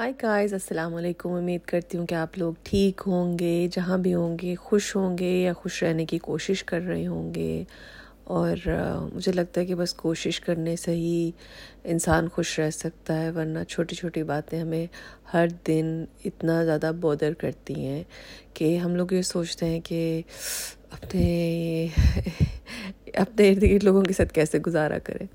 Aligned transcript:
High 0.00 0.12
guys 0.22 0.52
السلام 0.52 0.94
علیکم 0.94 1.32
امید 1.32 1.60
کرتی 1.68 1.98
ہوں 1.98 2.06
کہ 2.06 2.14
آپ 2.14 2.36
لوگ 2.38 2.52
ٹھیک 2.62 3.00
ہوں 3.06 3.38
گے 3.38 3.66
جہاں 3.72 3.96
بھی 3.98 4.14
ہوں 4.14 4.36
گے 4.42 4.54
خوش 4.54 4.94
ہوں 4.96 5.18
گے 5.18 5.30
یا 5.30 5.52
خوش 5.52 5.82
رہنے 5.82 6.04
کی 6.06 6.18
کوشش 6.18 6.62
کر 6.64 6.80
رہے 6.82 7.06
ہوں 7.06 7.34
گے 7.34 7.64
اور 8.24 8.56
مجھے 9.14 9.32
لگتا 9.32 9.60
ہے 9.60 9.66
کہ 9.66 9.74
بس 9.74 9.92
کوشش 9.94 10.40
کرنے 10.40 10.76
سے 10.76 10.90
ہی 10.90 11.30
انسان 11.84 12.28
خوش 12.28 12.58
رہ 12.60 12.70
سکتا 12.70 13.20
ہے 13.22 13.30
ورنہ 13.30 13.64
چھوٹی 13.68 13.96
چھوٹی 13.96 14.22
باتیں 14.22 14.60
ہمیں 14.60 14.86
ہر 15.34 15.46
دن 15.66 16.04
اتنا 16.24 16.62
زیادہ 16.64 16.92
بودر 17.00 17.34
کرتی 17.34 17.74
ہیں 17.74 18.02
کہ 18.54 18.76
ہم 18.78 18.96
لوگ 18.96 19.12
یہ 19.12 19.22
سوچتے 19.22 19.66
ہیں 19.66 19.80
کہ 19.80 20.22
اپنے 20.90 21.86
اپنے 23.14 23.48
ارد 23.48 23.62
گرد 23.62 23.84
لوگوں 23.84 24.02
کے 24.02 24.12
ساتھ 24.12 24.32
کیسے 24.32 24.58
گزارا 24.58 24.98
کریں 24.98 25.26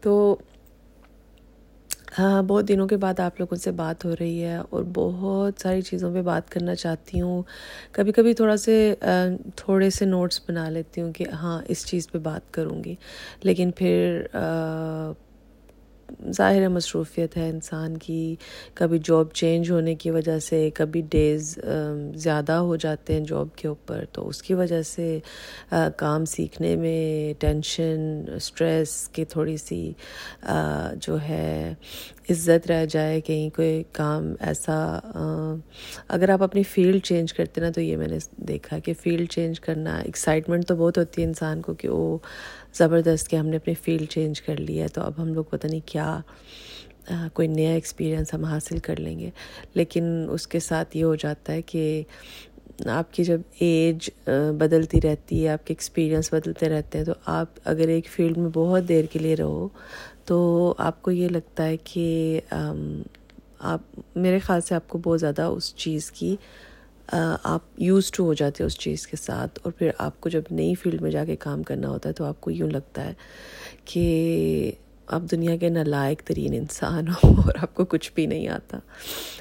تو 0.00 0.36
بہت 2.46 2.68
دنوں 2.68 2.86
کے 2.88 2.96
بعد 2.96 3.20
آپ 3.20 3.40
لوگوں 3.40 3.56
سے 3.56 3.70
بات 3.72 4.04
ہو 4.04 4.14
رہی 4.20 4.44
ہے 4.44 4.56
اور 4.70 4.84
بہت 4.94 5.60
ساری 5.60 5.82
چیزوں 5.82 6.12
پہ 6.14 6.22
بات 6.22 6.50
کرنا 6.50 6.74
چاہتی 6.74 7.20
ہوں۔ 7.20 7.42
کبھی 7.92 8.12
کبھی 8.12 8.34
تھوڑا 8.34 8.56
سے 8.56 8.94
تھوڑے 9.56 9.90
سے 9.90 10.04
نوٹس 10.04 10.40
بنا 10.48 10.68
لیتی 10.68 11.00
ہوں 11.00 11.12
کہ 11.12 11.24
ہاں 11.32 11.62
اس 11.68 11.86
چیز 11.86 12.10
پہ 12.10 12.18
بات 12.18 12.52
کروں 12.54 12.84
گی۔ 12.84 12.94
لیکن 13.42 13.70
پھر 13.70 14.26
ظاہر 16.36 16.68
مصروفیت 16.68 17.36
ہے 17.36 17.48
انسان 17.48 17.96
کی، 17.98 18.34
کبھی 18.74 18.98
جاب 19.04 19.32
چینج 19.34 19.70
ہونے 19.70 19.94
کی 19.94 20.10
وجہ 20.10 20.38
سے، 20.38 20.68
کبھی 20.74 21.02
ڈیز 21.10 21.58
زیادہ 22.14 22.52
ہو 22.52 22.76
جاتے 22.76 23.14
ہیں 23.14 23.24
جاب 23.28 23.48
کے 23.56 23.68
اوپر، 23.68 24.04
تو 24.12 24.28
اس 24.28 24.42
کی 24.42 24.54
وجہ 24.54 24.82
سے 24.82 25.18
کام 25.96 26.24
سیکھنے 26.24 26.74
میں 26.76 27.32
ٹینشن 27.40 28.24
اسٹریس 28.34 29.08
کی 29.12 29.24
تھوڑی 29.24 29.56
سی 29.56 29.92
جو 31.00 31.16
ہے 31.28 31.74
عزت 32.30 32.70
رہ 32.70 32.84
جائے 32.90 33.20
کہیں 33.20 33.48
کوئی 33.56 33.82
کام 33.92 34.32
ایسا 34.40 34.78
اگر 36.08 36.28
آپ 36.28 36.42
اپنی 36.42 36.62
فیلڈ 36.62 37.02
چینج 37.04 37.32
کرتے 37.34 37.60
نا 37.60 37.70
تو 37.74 37.80
یہ 37.80 37.96
میں 37.96 38.08
نے 38.08 38.18
دیکھا 38.48 38.78
کہ 38.78 38.92
فیلڈ 39.02 39.30
چینج 39.30 39.60
کرنا 39.60 39.96
ایکسائٹمنٹ 39.98 40.66
تو 40.68 40.76
بہت 40.76 40.98
ہوتی 40.98 41.22
ہے 41.22 41.26
انسان 41.26 41.62
کو 41.62 41.74
کہ 41.74 41.88
وہ 41.88 42.18
زبردست 42.74 43.28
کہ 43.28 43.36
ہم 43.36 43.46
نے 43.46 43.56
اپنی 43.56 43.74
فیلڈ 43.74 44.08
چینج 44.10 44.40
کر 44.42 44.56
لی 44.56 44.80
ہے، 44.80 44.88
تو 44.88 45.00
اب 45.00 45.12
ہم 45.18 45.32
لوگ 45.34 45.44
پتہ 45.50 45.66
نہیں 45.66 45.86
کیا 45.86 46.20
کوئی 47.32 47.48
نیا 47.48 47.70
ایکسپیرینس 47.70 48.34
ہم 48.34 48.44
حاصل 48.44 48.78
کر 48.78 49.00
لیں 49.00 49.18
گے۔ 49.18 49.30
لیکن 49.74 50.26
اس 50.30 50.46
کے 50.46 50.60
ساتھ 50.60 50.96
یہ 50.96 51.04
ہو 51.04 51.14
جاتا 51.14 51.52
ہے 51.52 51.62
کہ 51.62 52.02
آپ 52.86 53.12
کی 53.12 53.24
جب 53.24 53.40
ایج 53.60 54.08
بدلتی 54.58 55.00
رہتی 55.00 55.42
ہے، 55.44 55.48
آپ 55.48 55.66
کے 55.66 55.72
ایکسپیرینس 55.72 56.32
بدلتے 56.32 56.68
رہتے 56.68 56.98
ہیں، 56.98 57.04
تو 57.04 57.12
آپ 57.26 57.58
اگر 57.64 57.88
ایک 57.88 58.08
فیلڈ 58.08 58.38
میں 58.38 58.50
بہت 58.54 58.88
دیر 58.88 59.04
کے 59.12 59.18
لیے 59.18 59.36
رہو، 59.36 59.68
تو 60.24 60.74
آپ 60.78 61.02
کو 61.02 61.10
یہ 61.10 61.28
لگتا 61.28 61.66
ہے 61.66 61.76
کہ 61.84 62.40
آپ، 62.50 63.80
میرے 64.16 64.38
خیال 64.38 64.60
سے 64.60 64.74
آپ 64.74 64.88
کو 64.88 64.98
بہت 65.04 65.20
زیادہ 65.20 65.42
اس 65.42 65.74
چیز 65.76 66.10
کی 66.12 66.34
آپ 67.42 67.60
یوز 67.76 68.10
ٹو 68.10 68.24
ہو 68.24 68.34
جاتے 68.34 68.64
اس 68.64 68.78
چیز 68.78 69.06
کے 69.06 69.16
ساتھ 69.16 69.58
اور 69.62 69.72
پھر 69.72 69.90
آپ 69.98 70.20
کو 70.20 70.28
جب 70.28 70.42
نئی 70.50 70.74
فیلڈ 70.74 71.02
میں 71.02 71.10
جا 71.10 71.24
کے 71.24 71.36
کام 71.36 71.62
کرنا 71.62 71.88
ہوتا 71.88 72.08
ہے 72.08 72.14
تو 72.14 72.24
آپ 72.24 72.40
کو 72.40 72.50
یوں 72.50 72.70
لگتا 72.70 73.04
ہے 73.04 73.12
کہ 73.84 74.72
آپ 75.06 75.22
دنیا 75.30 75.56
کے 75.56 75.68
نالائق 75.68 76.22
ترین 76.22 76.54
انسان 76.54 77.08
ہو 77.08 77.28
اور 77.46 77.54
آپ 77.62 77.74
کو 77.74 77.84
کچھ 77.84 78.12
بھی 78.14 78.26
نہیں 78.26 78.48
آتا۔ 78.48 78.78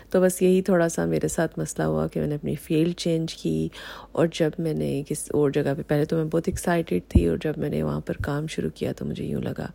تو 0.10 0.22
بس 0.22 0.42
یہی 0.42 0.62
تھوڑا 0.62 0.90
سا 0.90 1.06
میرے 1.06 1.28
ساتھ 1.28 1.60
مسئلہ 1.60 1.88
ہوا 1.88 2.08
کہ 2.08 2.20
میں 2.20 2.28
نے 2.28 2.36
اپنی 2.36 2.56
فیلڈ 2.56 2.96
چینج 2.96 3.34
کی 3.36 3.68
اور 4.12 4.28
جب 4.32 4.50
میں 4.60 4.74
نے 4.74 5.04
کس 5.08 5.28
اور 5.32 5.50
جگہ 5.52 5.74
پہ، 5.78 5.82
پہلے 5.88 6.06
تو 6.06 6.18
میں 6.18 6.26
بہت 6.26 6.44
ایکسائٹیڈ 6.46 7.02
تھی 7.08 7.28
اور 7.28 7.38
جب 7.38 7.58
میں 7.58 7.70
نے 7.70 7.84
وہاں 7.84 8.00
پر 8.00 8.14
کام 8.22 8.48
شروع 8.48 8.70
کیا 8.76 8.92
تو 8.92 9.06
مجھے 9.06 9.26
یوں 9.26 9.42
لگا 9.42 9.68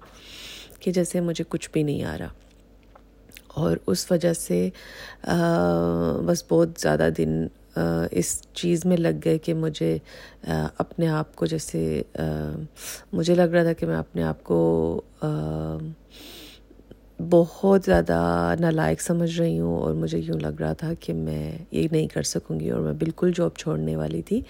کہ 0.81 0.93
جیسے 0.93 1.21
مجھے 1.21 1.45
کچھ 1.49 1.71
بھی 1.73 1.83
نہیں 1.83 2.05
آ 2.05 2.19
رہا۔ 2.19 2.29
اور 3.55 3.77
اس 3.87 4.11
وجہ 4.11 4.33
سے 4.33 4.69
بس 6.27 6.45
بہت 6.49 6.69
زیادہ 6.79 7.09
دن 7.17 7.47
اس 8.11 8.43
چیز 8.53 8.85
میں 8.85 8.97
لگ 8.97 9.19
گئے 9.25 9.39
کہ 9.39 9.55
مجھے 9.55 9.99
اپنے 10.79 11.09
آپ 11.09 11.37
کو 11.37 11.47
جیسے 11.47 12.03
مجھے 13.13 13.35
لگ 13.35 13.43
رہا 13.43 13.63
تھا 13.63 13.73
کہ 13.73 13.87
میں 13.87 13.97
اپنے 13.97 14.23
آپ 14.23 14.45
کو 14.45 15.01
بہت 17.31 17.83
زیادہ 17.85 18.55
نالائق 18.61 19.01
سمجھ 19.01 19.41
رہی 19.41 19.59
ہوں 19.61 19.79
اور 19.81 19.95
مجھے 19.95 20.19
یوں 20.19 20.39
لگ 20.41 20.61
رہا 20.61 20.73
تھا 20.73 20.93
کہ 21.01 21.13
میں 21.13 21.59
یہ 21.71 21.89
نہیں 21.93 22.07
کر 22.07 22.23
سکوں 22.23 22.61
گی 22.61 22.71
اور 22.71 22.81
میں 22.81 22.93
بالکل 22.93 23.33
جاب 23.37 23.57
چھوڑنے 23.57 23.97
والی 23.97 24.23
تھی۔ 24.23 24.41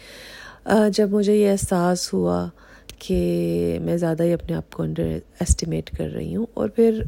جب 0.94 1.10
مجھے 1.10 1.36
یہ 1.36 1.50
احساس 1.50 2.12
ہوا 2.14 2.46
کہ 2.98 3.78
میں 3.82 3.96
زیادہ 3.96 4.22
ہی 4.22 4.32
اپنے 4.32 4.54
آپ 4.56 4.70
کو 4.70 4.82
انڈر 4.82 5.18
اسٹیمیٹ 5.40 5.90
کر 5.96 6.08
رہی 6.08 6.36
ہوں 6.36 6.46
اور 6.54 6.68
پھر 6.68 7.02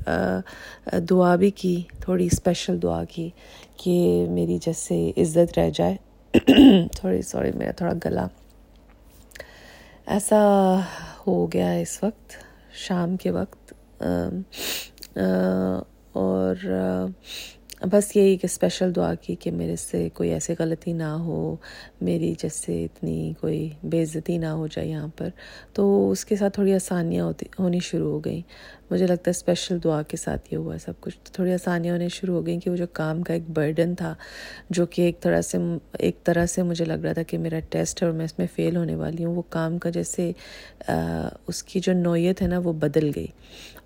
دعا 1.11 1.37
بھی 1.37 1.51
کی، 1.51 1.83
تھوڑی 2.01 2.27
اسپیشل 2.33 2.83
دعا 2.83 3.05
کی 3.05 3.29
کہ 3.77 4.27
میری 4.31 4.59
جیسے 4.63 5.11
عزت 5.17 5.59
رہ 5.59 5.71
جائے۔ 5.75 5.97
تھوڑی 6.97 7.22
سوری 7.22 7.53
میرا 7.53 7.71
تھوڑا 7.71 7.93
گلا۔ 8.05 8.27
ایسا 10.06 10.41
ہو 11.27 11.53
گیا 11.53 11.72
ہے 11.72 11.83
اس 11.83 12.03
وقت، 12.03 12.33
شام 12.72 13.17
کے 13.17 13.31
وقت۔ 13.31 13.75
اور 16.12 16.55
بس 17.91 18.17
یہی 18.17 18.37
کہ 18.37 18.47
اسپیشل 18.47 18.95
دعا 18.97 19.15
کی 19.15 19.34
کہ 19.34 19.50
میرے 19.50 19.77
سے 19.77 20.09
کوئی 20.15 20.31
ایسی 20.31 20.55
غلطی 20.59 20.93
نہ 20.93 21.03
ہو، 21.03 21.56
میری 22.00 22.34
جیسے 22.39 22.84
اتنی 22.84 23.33
کوئی 23.41 23.69
بے 23.83 24.03
عزتی 24.03 24.39
نہ 24.39 24.47
ہو 24.47 24.67
جائے 24.67 24.89
یہاں 24.89 25.09
پر۔ 25.17 25.28
تو 25.72 26.11
اس 26.11 26.25
کے 26.25 26.37
ساتھ 26.37 26.55
تھوڑی 26.55 26.75
آسانیاں 26.75 27.25
ہوتی، 27.25 27.47
ہونی 27.59 27.81
شروع 27.81 28.11
ہو 28.12 28.25
گئیں۔ 28.25 28.41
مجھے 28.91 29.06
لگتا 29.06 29.23
ہے 29.27 29.31
اسپیشل 29.31 29.78
دعا 29.84 30.03
کے 30.03 30.17
ساتھ 30.17 30.53
یہ 30.53 30.59
ہوا 30.59 30.77
سب 30.84 30.93
کچھ۔ 31.00 31.19
تھوڑی 31.33 31.53
آسانیاں 31.53 31.94
ہونی 31.94 32.09
شروع 32.09 32.34
ہو 32.34 32.47
گئیں 32.47 32.61
کہ 32.61 32.71
وہ 32.71 32.77
جو 32.77 32.87
کام 32.93 33.23
کا 33.23 33.34
ایک 33.34 33.50
برڈن 33.50 33.94
تھا، 33.94 34.15
جو 34.71 34.87
کہ 34.87 35.03
ایک 35.03 35.21
طرح 35.21 35.41
سے، 35.41 35.59
ایک 35.99 36.25
طرح 36.25 36.47
سے 36.47 36.62
مجھے 36.62 36.84
لگ 36.84 37.05
رہا 37.05 37.12
تھا 37.12 37.23
کہ 37.23 37.39
میرا 37.39 37.59
ٹیسٹ 37.71 38.03
ہے 38.03 38.06
اور 38.06 38.15
میں 38.15 38.25
اس 38.25 38.39
میں 38.39 38.47
فیل 38.55 38.77
ہونے 38.77 38.97
والی 38.97 39.25
ہوں، 39.25 39.34
وہ 39.37 39.43
کام 39.49 39.78
کا 39.78 39.91
جیسے 39.91 40.33
اس 41.47 41.62
کی 41.62 41.81
جو 41.81 41.93
نوعیت 41.93 42.43
ہے 42.43 42.47
نا، 42.47 42.59
وہ 42.59 42.73
بدل 42.73 43.11
گئی۔ 43.17 43.27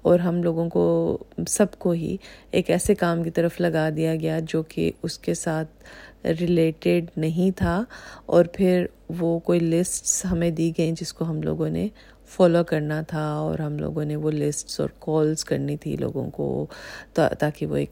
اور 0.02 0.18
ہم 0.18 0.42
لوگوں 0.42 0.68
کو 0.68 1.18
سب 1.48 1.78
کو 1.78 1.90
ہی 1.90 2.16
ایک 2.50 2.70
ایسے 2.70 2.94
کام 2.94 3.22
کی 3.22 3.30
طرف 3.30 3.60
لگا 3.60 3.88
دیا 3.96 4.14
گیا 4.16 4.38
جو 4.48 4.62
کہ 4.62 4.90
اس 5.02 5.18
کے 5.18 5.34
ساتھ 5.34 6.26
ریلیٹڈ 6.40 7.10
نہیں 7.16 7.50
تھا 7.56 7.84
اور 8.26 8.44
پھر 8.44 8.86
وہ 9.08 9.38
کوئی 9.38 9.60
لسٹس 9.60 10.24
ہمیں 10.24 10.50
دی 10.50 10.72
گئیں 10.78 10.92
جس 10.92 11.12
کو 11.12 11.24
ہم 11.24 11.42
لوگوں 11.42 11.68
نے 11.68 11.88
فالو 12.26 12.64
کرنا 12.64 13.00
تھا 13.02 13.32
اور 13.32 13.58
ہم 13.58 13.78
لوگوں 13.78 14.04
نے 14.04 14.16
وہ 14.16 14.30
لسٹس 14.30 14.80
اور 14.80 14.88
کالس 14.98 15.44
کرنی 15.44 15.76
تھی 15.76 15.96
لوگوں 15.96 16.30
کو 16.30 16.66
تاکہ 17.14 17.66
وہ 17.66 17.76
ایک 17.76 17.90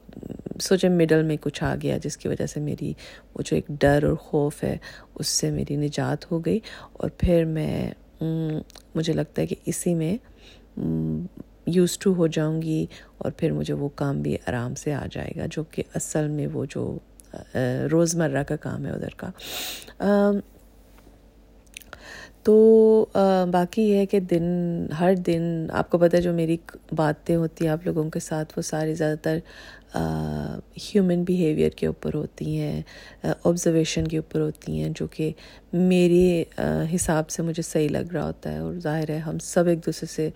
سوچے 0.60 0.88
مڈل 0.88 1.22
میں 1.22 1.36
کچھ 1.40 1.64
آ 1.64 1.74
گیا 1.82 1.98
جس 1.98 2.16
کی 2.16 2.28
وجہ 2.28 2.46
سے 2.46 2.60
میری 2.60 2.92
وہ 3.34 3.42
جو 3.42 3.56
ایک 3.56 3.64
ڈر 3.68 4.04
اور 4.04 4.16
خوف 4.16 4.64
ہے 4.64 4.76
اس 5.14 5.26
سے 5.26 5.50
میری 5.50 5.76
نجات 5.76 6.32
ہو 6.32 6.44
گئی 6.44 6.58
اور 6.92 7.10
پھر 7.16 7.44
میں 7.44 7.90
مجھے 8.94 9.12
لگتا 9.12 9.42
ہے 9.42 9.46
کہ 9.46 9.56
اسی 9.66 9.94
میں 9.94 10.16
یوز 11.66 11.98
ٹو 11.98 12.12
ہو 12.14 12.26
جاؤں 12.26 12.60
گی 12.62 12.84
اور 13.18 13.32
پھر 13.36 13.52
مجھے 13.52 13.74
وہ 13.74 13.88
کام 13.94 14.20
بھی 14.22 14.36
آرام 14.46 14.74
سے 14.74 14.92
آ 14.94 15.04
جائے 15.12 15.32
گا، 15.36 15.46
جو 15.50 15.62
کہ 15.70 15.82
اصل 15.94 16.28
میں 16.28 16.46
وہ 16.52 16.64
جو 16.70 16.98
روزمرہ 17.92 18.42
کا 18.42 18.56
کام 18.56 18.86
ہے 18.86 18.90
ادھر 18.90 19.14
کا۔ 19.16 19.30
تو 22.42 22.54
باقی 23.52 23.82
یہ 23.82 23.96
ہے 23.96 24.06
کہ 24.06 24.20
دن، 24.20 24.44
ہر 25.00 25.14
دن، 25.26 25.66
آپ 25.70 25.90
کو 25.90 25.98
پتہ 25.98 26.16
ہے 26.16 26.20
جو 26.22 26.32
میری 26.32 26.56
باتیں 26.96 27.34
ہوتی 27.36 27.64
ہیں 27.64 27.72
آپ 27.72 27.86
لوگوں 27.86 28.08
کے 28.10 28.20
ساتھ، 28.20 28.52
وہ 28.56 28.62
ساری 28.62 28.94
زیادہ 28.94 29.16
تر 29.22 29.38
ہیومن 29.94 31.22
بیہیویئر 31.24 31.70
کے 31.70 31.86
اوپر 31.86 32.14
ہوتی 32.14 32.58
ہیں 32.58 32.82
آبزرویشن 33.44 34.08
کے 34.08 34.16
اوپر 34.16 34.40
ہوتی 34.40 34.80
ہیں، 34.80 34.88
جو 34.94 35.06
کہ 35.06 35.32
میرے 35.72 36.44
حساب 36.94 37.30
سے 37.30 37.42
مجھے 37.42 37.62
صحیح 37.62 37.88
لگ 37.88 38.12
رہا 38.12 38.26
ہوتا 38.26 38.52
ہے۔ 38.52 38.58
اور 38.58 38.74
ظاہر 38.74 39.10
ہے، 39.10 39.18
ہم 39.18 39.38
سب 39.38 39.66
ایک 39.66 39.86
دوسرے 39.86 40.06
سے 40.06 40.30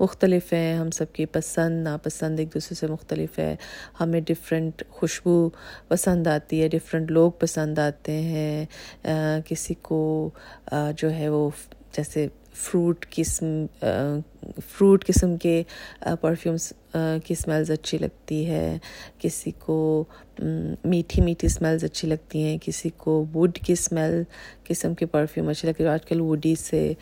مختلف 0.00 0.52
ہیں، 0.52 0.74
ہم 0.74 0.90
سب 0.90 1.12
کی 1.12 1.26
پسند، 1.26 1.82
ناپسند 1.84 2.38
ایک 2.40 2.54
دوسرے 2.54 2.74
سے 2.74 2.86
مختلف 2.86 3.38
ہے۔ 3.38 3.54
ہمیں 4.00 4.20
ڈفرینٹ 4.20 4.82
خوشبو 4.90 5.48
پسند 5.88 6.26
آتی 6.26 6.62
ہے 6.62 6.68
ڈفرینٹ 6.68 7.10
لوگ 7.10 7.30
پسند 7.38 7.78
آتے 7.78 8.12
ہیں۔ 8.12 8.66
کسی 9.46 9.74
کو 9.82 10.30
جو 10.96 11.10
ہے 11.10 11.28
وہ، 11.28 11.50
جیسے 11.96 12.26
فروٹ 12.56 13.06
قسم 13.10 13.66
فروٹ 14.68 15.04
قسم 15.06 15.36
کے 15.36 15.62
پرفیومس 16.20 16.72
کی 17.24 17.32
اسمیلز 17.32 17.70
اچھی 17.70 17.98
لگتی 17.98 18.44
ہے، 18.46 18.78
کسی 19.18 19.50
کو 19.58 20.04
میٹھی 20.40 21.22
میٹھی 21.22 21.46
اسمیلز 21.46 21.84
اچھی 21.84 22.08
لگتی 22.08 22.42
ہیں، 22.42 22.56
کسی 22.62 22.90
کو 22.96 23.24
ووڈ 23.34 23.58
کی 23.58 23.72
اسمیل 23.72 24.22
قسم 24.68 24.94
کے 24.94 25.06
پرفیوم 25.06 25.48
اچھی 25.48 25.68
لگتی 25.68 25.84
ہے 25.84 25.88
آج 25.88 26.06
کل 26.06 26.20
ووڈی 26.20 26.54
سے 26.54 26.92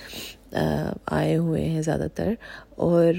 آئے 0.54 1.36
ہوئے 1.36 1.64
ہیں 1.64 1.82
زیادہ 1.82 2.06
تر۔ 2.14 2.32
اور 2.76 3.14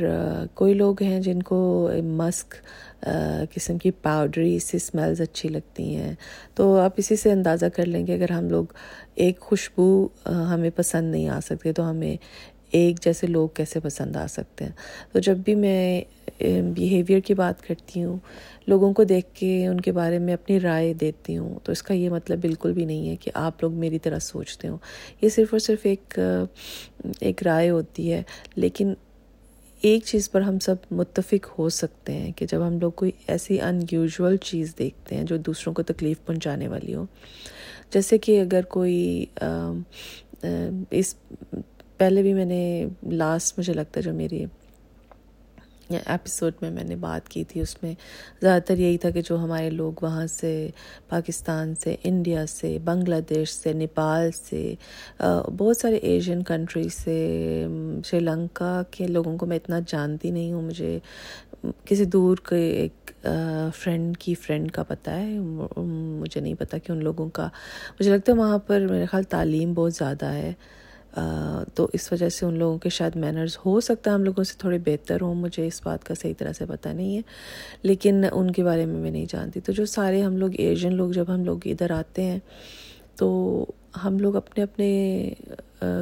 کوئی 0.53 0.73
لوگ 0.73 1.03
ہیں 1.03 1.19
جن 1.19 1.41
کو 1.43 1.89
مسک 2.03 2.55
قسم 3.53 3.77
کی 3.77 3.91
پاؤڈری 3.91 4.59
سے 4.59 4.77
اسمیلز 4.77 5.21
اچھی 5.21 5.49
لگتی 5.49 5.95
ہیں۔ 5.95 6.13
تو 6.55 6.75
آپ 6.79 6.93
اسی 6.97 7.15
سے 7.15 7.31
اندازہ 7.31 7.65
کر 7.75 7.85
لیں 7.85 8.07
گے 8.07 8.13
اگر 8.13 8.31
ہم 8.31 8.49
لوگ 8.49 8.65
ایک 9.15 9.39
خوشبو 9.39 10.07
ہمیں 10.25 10.69
پسند 10.75 11.11
نہیں 11.11 11.29
آ 11.29 11.39
سکتے 11.39 11.73
تو 11.73 11.89
ہمیں 11.89 12.15
ایک 12.71 12.99
جیسے 13.01 13.27
لوگ 13.27 13.49
کیسے 13.53 13.79
پسند 13.79 14.15
آ 14.15 14.25
سکتے 14.29 14.65
ہیں؟ 14.65 14.71
تو 15.13 15.19
جب 15.19 15.37
بھی 15.37 15.55
میں 15.55 16.01
بیہیویئر 16.39 17.19
کی 17.19 17.33
بات 17.33 17.61
کرتی 17.67 18.03
ہوں، 18.03 18.17
لوگوں 18.67 18.93
کو 18.93 19.03
دیکھ 19.03 19.27
کے 19.33 19.65
ان 19.67 19.81
کے 19.81 19.91
بارے 19.91 20.19
میں 20.19 20.33
اپنی 20.33 20.59
رائے 20.59 20.93
دیتی 20.93 21.37
ہوں، 21.37 21.57
تو 21.63 21.71
اس 21.71 21.83
کا 21.83 21.93
یہ 21.93 22.09
مطلب 22.09 22.39
بالکل 22.41 22.73
بھی 22.73 22.85
نہیں 22.85 23.09
ہے 23.09 23.15
کہ 23.15 23.31
آپ 23.33 23.63
لوگ 23.63 23.73
میری 23.73 23.99
طرح 23.99 24.19
سوچتے 24.19 24.67
ہوں۔ 24.67 24.77
یہ 25.21 25.29
صرف 25.29 25.47
اور 25.51 25.59
صرف 25.59 25.79
ایک 25.83 26.19
ایک 27.19 27.43
رائے 27.43 27.69
ہوتی 27.69 28.11
ہے، 28.11 28.21
لیکن 28.55 28.93
ایک 29.81 30.03
چیز 30.03 30.29
پر 30.31 30.41
ہم 30.41 30.59
سب 30.59 30.75
متفق 30.91 31.47
ہو 31.59 31.69
سکتے 31.69 32.13
ہیں 32.13 32.31
کہ 32.31 32.45
جب 32.45 32.67
ہم 32.67 32.79
لوگ 32.79 32.91
کوئی 32.91 33.11
ایسی 33.27 33.59
ان 33.61 33.79
یوزول 33.91 34.37
چیز 34.37 34.73
دیکھتے 34.77 35.15
ہیں 35.15 35.23
جو 35.23 35.37
دوسروں 35.37 35.73
کو 35.73 35.83
تکلیف 35.83 36.25
پہنچانے 36.25 36.67
والی 36.67 36.95
ہو۔ 36.95 37.05
جیسے 37.93 38.17
کہ 38.17 38.39
اگر 38.41 38.61
کوئی 38.69 39.25
اس، 40.91 41.15
پہلے 41.97 42.21
بھی 42.21 42.33
میں 42.33 42.45
نے 42.45 42.85
لاسٹ 43.11 43.59
مجھے 43.59 43.73
لگتا 43.73 43.99
ہے 43.99 44.03
جو 44.03 44.13
میری 44.13 44.45
ایپیسوڈ 45.89 46.53
میں 46.61 46.69
میں 46.71 46.83
نے 46.83 46.95
بات 46.95 47.29
کی 47.29 47.43
تھی، 47.43 47.61
اس 47.61 47.75
میں 47.83 47.93
زیادہ 48.41 48.61
تر 48.65 48.77
یہی 48.77 48.97
تھا 48.97 49.09
کہ 49.09 49.21
جو 49.21 49.37
ہمارے 49.37 49.69
لوگ 49.69 50.03
وہاں 50.03 50.25
سے، 50.29 50.51
پاکستان 51.09 51.73
سے، 51.75 51.95
انڈیا 52.03 52.45
سے، 52.49 52.77
بنگلہ 52.83 53.19
دیش 53.29 53.53
سے، 53.53 53.73
نیپال 53.73 54.29
سے 54.35 54.73
بہت 55.19 55.77
سارے 55.77 55.95
ایشین 55.95 56.43
کنٹری 56.43 56.87
سے 56.89 57.17
شری 58.05 58.19
لنکا 58.19 58.81
کے 58.91 59.07
لوگوں 59.07 59.37
کو 59.37 59.45
میں 59.45 59.57
اتنا 59.57 59.79
جانتی 59.87 60.31
نہیں 60.31 60.51
ہوں، 60.53 60.61
مجھے 60.61 60.97
کسی 61.85 62.05
دور 62.05 62.37
کے 62.49 62.57
ایک 62.71 63.11
فرینڈ 63.75 64.17
کی 64.17 64.33
فرینڈ 64.35 64.71
کا 64.71 64.83
پتہ 64.83 65.09
ہے 65.09 65.37
مجھے 65.39 66.41
نہیں 66.41 66.53
پتہ 66.59 66.75
کہ 66.83 66.91
ان 66.91 67.03
لوگوں 67.03 67.29
کا، 67.29 67.47
مجھے 67.99 68.11
لگتا 68.11 68.31
ہے 68.31 68.37
وہاں 68.37 68.57
پر 68.67 68.87
میرے 68.89 69.05
خیال 69.05 69.23
تعلیم 69.29 69.73
بہت 69.73 69.93
زیادہ 69.93 70.25
ہے۔ 70.25 70.51
تو 71.75 71.87
اس 71.93 72.11
وجہ 72.11 72.29
سے 72.29 72.45
ان 72.45 72.57
لوگوں 72.57 72.77
کے 72.77 72.89
شاید 72.89 73.15
مینرز 73.15 73.57
ہو 73.65 73.79
سکتا 73.81 74.09
ہے، 74.09 74.15
ہم 74.15 74.23
لوگوں 74.23 74.43
سے 74.43 74.53
تھوڑے 74.57 74.77
بہتر 74.85 75.21
ہوں، 75.21 75.35
مجھے 75.35 75.67
اس 75.67 75.81
بات 75.83 76.03
کا 76.03 76.13
صحیح 76.13 76.33
طرح 76.37 76.53
سے 76.53 76.65
پتہ 76.65 76.89
نہیں 76.89 77.15
ہے، 77.17 77.21
لیکن 77.83 78.23
ان 78.31 78.51
کے 78.51 78.63
بارے 78.63 78.85
میں 78.85 79.01
میں 79.01 79.11
نہیں 79.11 79.25
جانتی۔ 79.29 79.59
تو 79.59 79.71
جو 79.71 79.85
سارے 79.85 80.21
ہم 80.21 80.37
لوگ 80.37 80.51
ایشین 80.57 80.95
لوگ، 80.95 81.11
جب 81.11 81.25
ہم 81.27 81.45
لوگ 81.45 81.57
ادھر 81.65 81.91
آتے 81.91 82.23
ہیں، 82.23 82.39
تو 83.15 83.65
ہم 84.03 84.19
لوگ 84.19 84.35
اپنے 84.35 84.63
اپنے 84.63 84.89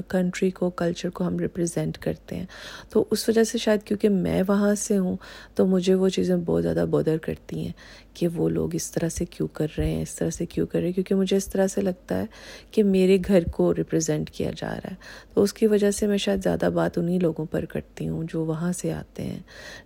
کنٹری 0.08 0.50
کو 0.50 0.70
کلچر 0.70 1.10
کو 1.10 1.28
ہم 1.28 1.40
ریپرزینٹ 1.40 1.98
کرتے 1.98 2.36
ہیں۔ 2.36 2.46
تو 2.90 3.06
اس 3.12 3.30
وجہ 3.30 3.44
سے 3.44 3.58
شاید 3.58 3.84
کیونکہ 3.84 4.10
میں 4.10 4.44
وہاں 4.48 4.76
سے 4.76 4.98
ہوں، 4.98 5.18
تو 5.56 5.66
مجھے 5.66 5.94
وہ 5.94 6.10
چیزیں 6.10 6.36
بہت 6.36 6.64
زیادہ 6.64 6.86
بودر 6.90 7.18
کرتی 7.18 7.66
ہیں 7.66 7.72
کہ 8.14 8.28
وہ 8.28 8.50
لوگ 8.50 8.76
اس 8.76 8.92
طرح 8.92 9.10
سے 9.10 9.26
کیوں 9.26 9.48
کر 9.54 9.68
رہے 9.78 9.92
ہیں، 9.92 10.02
اس 10.02 10.16
طرح 10.16 10.30
سے 10.30 10.46
کیوں 10.46 10.68
کر 10.68 10.80
رہے 10.80 10.86
ہیں۔ 10.86 10.94
کیونکہ 10.94 11.16
مجھے 11.16 11.38
اس 11.38 11.46
طرح 11.46 11.68
سے 11.68 11.82
لگتا 11.82 12.20
ہے 12.20 12.26
کہ 12.72 12.84
میرے 12.84 13.18
گھر 13.28 13.44
کو 13.52 13.74
ریپرزینٹ 13.76 14.30
کیا 14.30 14.52
جا 14.56 14.70
رہا 14.70 14.92
ہے۔ 14.92 14.96
تو 15.34 15.44
اس 15.44 15.54
کی 15.54 15.68
وجہ 15.68 15.92
سے 15.92 16.08
میں 16.08 16.18
شاید 16.18 16.44
زیادہ 16.44 16.70
بات 16.74 16.98
انہی 16.98 17.20
لوگوں 17.20 17.46
پر 17.46 17.66
کرتی 17.66 18.08
ہوں 18.08 18.24
جو 18.30 18.46
وہاں 18.46 18.72
سے 18.72 18.94
آتے 18.94 19.24
ہیں، 19.24 19.40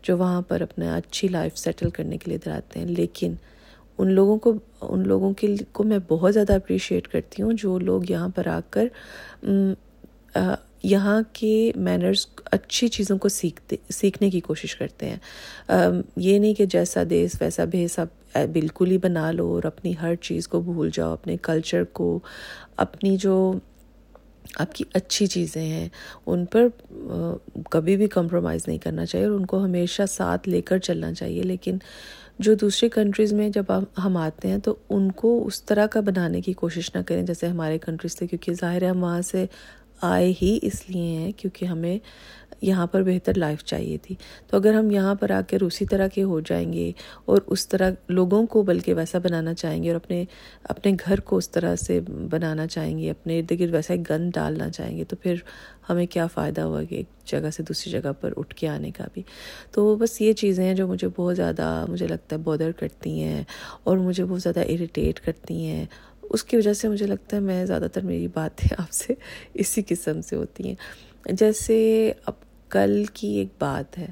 جو 0.04 0.18
وہاں 0.18 0.42
پر 0.42 0.62
اپنا 0.62 0.96
اچھی 0.96 1.28
لائف 1.28 1.58
سیٹل 1.58 1.90
کرنے 1.90 2.18
کے 2.18 2.32
لیے 2.32 2.38
ادھر 2.38 2.52
آتے 2.52 2.80
ہیں۔ 2.80 2.88
لیکن 2.88 3.34
ان 3.98 4.12
لوگوں 4.12 4.38
کو، 4.38 4.54
ان 4.82 5.08
لوگوں 5.08 5.34
کے 5.34 5.56
کو 5.72 5.84
میں 5.84 6.00
بہت 6.08 6.34
زیادہ 6.34 6.54
اپریشیٹ 6.54 7.08
کرتی 7.08 7.44
ہوں 7.44 7.54
جو 7.54 7.80
لوگ 7.80 8.02
یہاں 8.10 8.30
پر 8.30 8.48
آ 8.48 8.60
کر 8.70 8.88
یہاں 10.84 11.22
کے 11.34 11.72
مینرز 11.76 12.26
اچھی 12.46 12.88
چیزوں 12.88 13.18
کو 13.18 13.30
سیکھتے، 13.30 13.76
سیکھنے 13.90 14.30
کی 14.30 14.40
کوشش 14.40 14.76
کرتے 14.76 15.10
ہیں۔ 15.10 15.18
یہ 16.16 16.40
نہیں 16.40 16.54
کہ 16.54 16.66
جیسا 16.66 17.04
دیس 17.10 17.42
ویسا 17.42 17.66
بھیس، 17.66 18.00
آپ 18.00 18.38
بالکل 18.54 18.92
ہی 18.92 18.98
بنا 18.98 19.32
لو 19.32 19.48
اور 19.48 19.64
اپنی 19.64 19.94
ہر 20.02 20.16
چیز 20.16 20.48
کو 20.48 20.62
بھول 20.62 20.90
جاؤ، 20.94 21.14
اپنے 21.14 21.38
کلچر 21.38 21.84
کو، 21.84 22.20
اپنی 22.78 23.16
جو 23.18 23.54
آپ 24.56 24.74
کی 24.76 24.84
اچھی 24.94 25.26
چیزیں 25.28 25.62
ہیں، 25.62 25.88
ان 26.26 26.46
پر 26.46 26.68
کبھی 27.72 27.96
بھی 27.98 28.08
کمپرومائز 28.08 28.68
نہیں 28.68 28.78
کرنا 28.78 29.06
چاہیے 29.06 29.26
اور 29.26 29.34
ان 29.36 29.46
کو 29.46 29.64
ہمیشہ 29.64 30.04
ساتھ 30.10 30.50
لے 30.50 30.62
کر 30.62 30.78
چلنا 30.78 31.14
چاہیے۔ 31.14 31.44
لیکن 31.44 31.78
جو 32.40 32.54
دوسری 32.54 32.90
کنٹریز 32.90 33.34
میں 33.34 33.50
جب 33.50 33.72
ہم 34.06 34.18
آتے 34.18 34.48
ہیں 34.48 34.58
تو 34.58 34.76
ان 34.90 35.12
کو 35.12 35.46
اس 35.46 35.64
طرح 35.64 35.86
کا 35.86 36.00
بنانے 36.00 36.42
کی 36.42 36.54
کوشش 36.54 36.96
نہ 36.96 37.02
کریں 37.08 37.24
جیسے 37.24 37.48
ہمارے 37.48 37.78
کنٹریز 37.78 38.16
تھے، 38.16 38.28
کیونکہ 38.28 38.54
ظاہر 38.54 38.82
ہے 38.82 38.88
ہم 38.88 39.04
وہاں 39.04 39.22
سے 39.22 39.46
آئے 40.02 40.34
ہی 40.42 40.60
اس 40.62 40.90
لیے 40.90 41.18
ہیں 41.18 41.32
کیونکہ 41.32 41.66
ہمیں 41.66 42.00
یہاں 42.62 42.88
پر 42.88 43.04
بہتر 43.04 43.34
لائف 43.38 43.64
چاہیے 43.64 43.98
تھی۔ 43.98 44.16
تو 44.48 44.58
اگر 44.58 44.74
ہم 44.74 44.92
یہاں 44.92 45.16
پر 45.16 45.32
آ 45.32 45.42
کر 45.50 45.64
اسی 45.64 45.86
طرح 45.86 46.08
کے 46.08 46.24
ہو 46.24 46.40
جائیں 46.40 46.74
گے 46.74 46.92
اور 47.26 47.42
اس 47.48 47.68
طرح 47.68 47.92
لوگوں 48.10 48.48
کو 48.48 48.64
بلکہ 48.64 48.94
ویسا 48.94 49.18
بنانا 49.18 49.54
چاہیں 49.54 49.84
گے 49.84 49.90
اور 49.90 49.96
اپنے 49.96 50.26
اپنے 50.64 50.92
گھر 51.06 51.20
کو 51.20 51.38
اس 51.38 51.50
طرح 51.50 51.76
سے 51.76 52.00
بنانا 52.30 52.68
چاہیں 52.68 53.00
گے، 53.00 53.10
اپنے 53.10 53.40
ارد 53.40 53.60
گرد 53.60 53.74
ویسا 53.74 53.94
گند 54.10 54.32
ڈالنا 54.34 54.70
چاہیں 54.70 54.98
گے 54.98 55.04
تو 55.04 55.16
پھر 55.16 55.36
ہمیں 55.90 56.06
کیا 56.06 56.28
فائدہ 56.28 56.62
ہوا 56.62 56.84
کہ 56.84 56.96
ایک 56.96 57.06
جگہ 57.26 57.50
سے 57.50 57.64
دوسری 57.64 57.92
جگہ 57.92 58.12
پر 58.22 58.34
اٹھ 58.38 58.56
کے 58.56 58.68
آنے 58.68 58.92
کا 58.92 59.04
بھی۔ 59.14 59.22
تو 59.72 59.96
بس 59.96 60.22
یہ 60.22 60.34
چیزیں 60.34 60.64
ہیں 60.64 60.74
جو 60.74 60.88
مجھے 60.88 61.08
بہت 61.16 61.36
زیادہ 61.36 61.86
مجھے 61.90 62.08
لگتا 62.08 62.36
ہے 62.36 62.42
بودر 62.42 62.72
کرتی 62.72 63.24
ہیں 63.24 63.44
اور 63.84 63.98
مجھے 63.98 64.26
بہت 64.26 64.42
زیادہ 64.42 64.60
اریٹیٹ 64.60 65.20
کرتی 65.20 65.66
ہیں۔ 65.66 65.86
اس 66.30 66.44
کی 66.44 66.58
وجہ 66.58 66.74
سے 66.74 66.88
مجھے 66.88 67.08
لگتا 67.08 67.36
ہے 67.38 67.42
میں 67.42 67.66
زیادہ 67.66 67.88
تر 67.94 68.02
میری 68.02 68.28
باتیں 68.28 68.76
آپ 68.78 68.92
سے 68.92 69.14
اسی 69.54 69.82
قسم 69.88 70.22
سے 70.22 70.36
ہوتی 70.36 70.68
ہیں۔ 70.68 70.76
جیسے 71.26 72.12
اب 72.26 72.34
کل 72.70 73.06
کی 73.14 73.28
ایک 73.28 73.48
بات 73.60 73.98
ہے۔ 73.98 74.08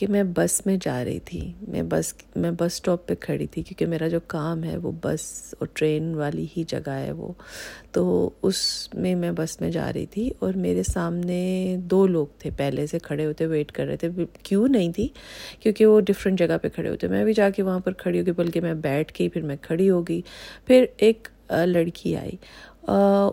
کہ 0.00 0.06
میں 0.08 0.22
بس 0.22 0.66
میں 0.66 0.76
جا 0.82 1.04
رہی 1.04 1.18
تھی، 1.18 1.52
میں 1.68 1.82
بس 1.82 2.14
میں 2.36 2.50
بس 2.50 2.72
اسٹاپ 2.72 3.08
پہ 3.08 3.14
کھڑی 3.20 3.46
تھی 3.46 3.62
کیونکہ 3.62 3.86
میرا 3.86 4.08
جو 4.08 4.18
کام 4.26 4.64
ہے 4.64 4.76
وہ 4.76 4.92
بس 5.02 5.54
اور 5.58 5.68
ٹرین 5.72 6.14
والی 6.14 6.46
ہی 6.56 6.64
جگہ 6.68 6.90
ہے 6.90 7.12
وہ۔ 7.12 7.32
تو 7.92 8.30
اس 8.42 8.88
میں 8.94 9.14
میں 9.14 9.32
بس 9.36 9.60
میں 9.60 9.70
جا 9.70 9.92
رہی 9.92 10.06
تھی 10.06 10.30
اور 10.38 10.54
میرے 10.54 10.82
سامنے 10.82 11.76
دو 11.78 12.06
لوگ 12.06 12.26
تھے 12.38 12.50
پہلے 12.56 12.86
سے 12.86 12.98
کھڑے 12.98 13.26
ہوتے 13.26 13.46
ویٹ 13.46 13.72
کر 13.72 13.86
رہے 13.86 13.96
تھے۔ 13.96 14.08
کیوں 14.42 14.68
نہیں 14.68 14.92
تھی؟ 14.92 15.08
کیونکہ 15.60 15.86
وہ 15.86 16.00
ڈفرینٹ 16.00 16.38
جگہ 16.38 16.58
پہ 16.62 16.68
کھڑے 16.68 16.88
ہوتے۔ 16.88 17.08
میں 17.08 17.24
بھی 17.24 17.32
جا 17.32 17.50
کے 17.50 17.62
وہاں 17.62 17.80
پر 17.80 17.92
کھڑی 17.92 18.20
ہو 18.20 18.26
گئی 18.26 18.34
بلکہ 18.34 18.60
میں 18.60 18.74
بیٹھ 18.74 19.12
کے 19.12 19.28
پھر 19.28 19.42
میں 19.42 19.56
کھڑی 19.62 19.90
ہو 19.90 20.02
گئی 20.02 20.22
پھر 20.66 20.84
ایک 20.96 21.28
لڑکی 21.66 22.16
آئی۔ 22.16 22.32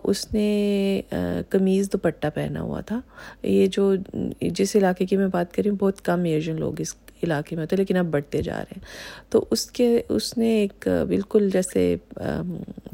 اس 0.04 0.34
نے 0.34 1.02
قمیض 1.50 1.90
دوپٹہ 1.94 2.28
پہنا 2.34 2.62
ہوا 2.62 2.82
تھا۔ 2.82 3.02
یہ 3.44 3.68
جو، 3.68 3.96
جس 4.42 4.76
علاقے 4.76 5.06
کی 5.06 5.18
میں 5.18 5.28
بات 5.28 5.54
کر 5.54 5.64
رہی 5.64 5.70
ہوں، 5.70 5.78
بہت 5.78 6.02
کم 6.02 6.24
ایشین 6.24 6.60
لوگ 6.60 6.82
اس 6.82 6.96
علاقے 7.24 7.56
میں 7.56 7.64
ہوتے 7.64 7.76
لیکن 7.76 7.98
اب 7.98 8.06
بڑھتے 8.06 8.42
جا 8.42 8.58
رہے 8.58 8.74
ہیں۔ 8.78 8.84
تو 9.30 9.46
اس 9.52 9.72
کے، 9.72 10.02
اس 10.10 10.38
نے 10.38 10.50
ایک 10.50 10.88
بالکل 11.08 11.50
جیسے 11.54 11.96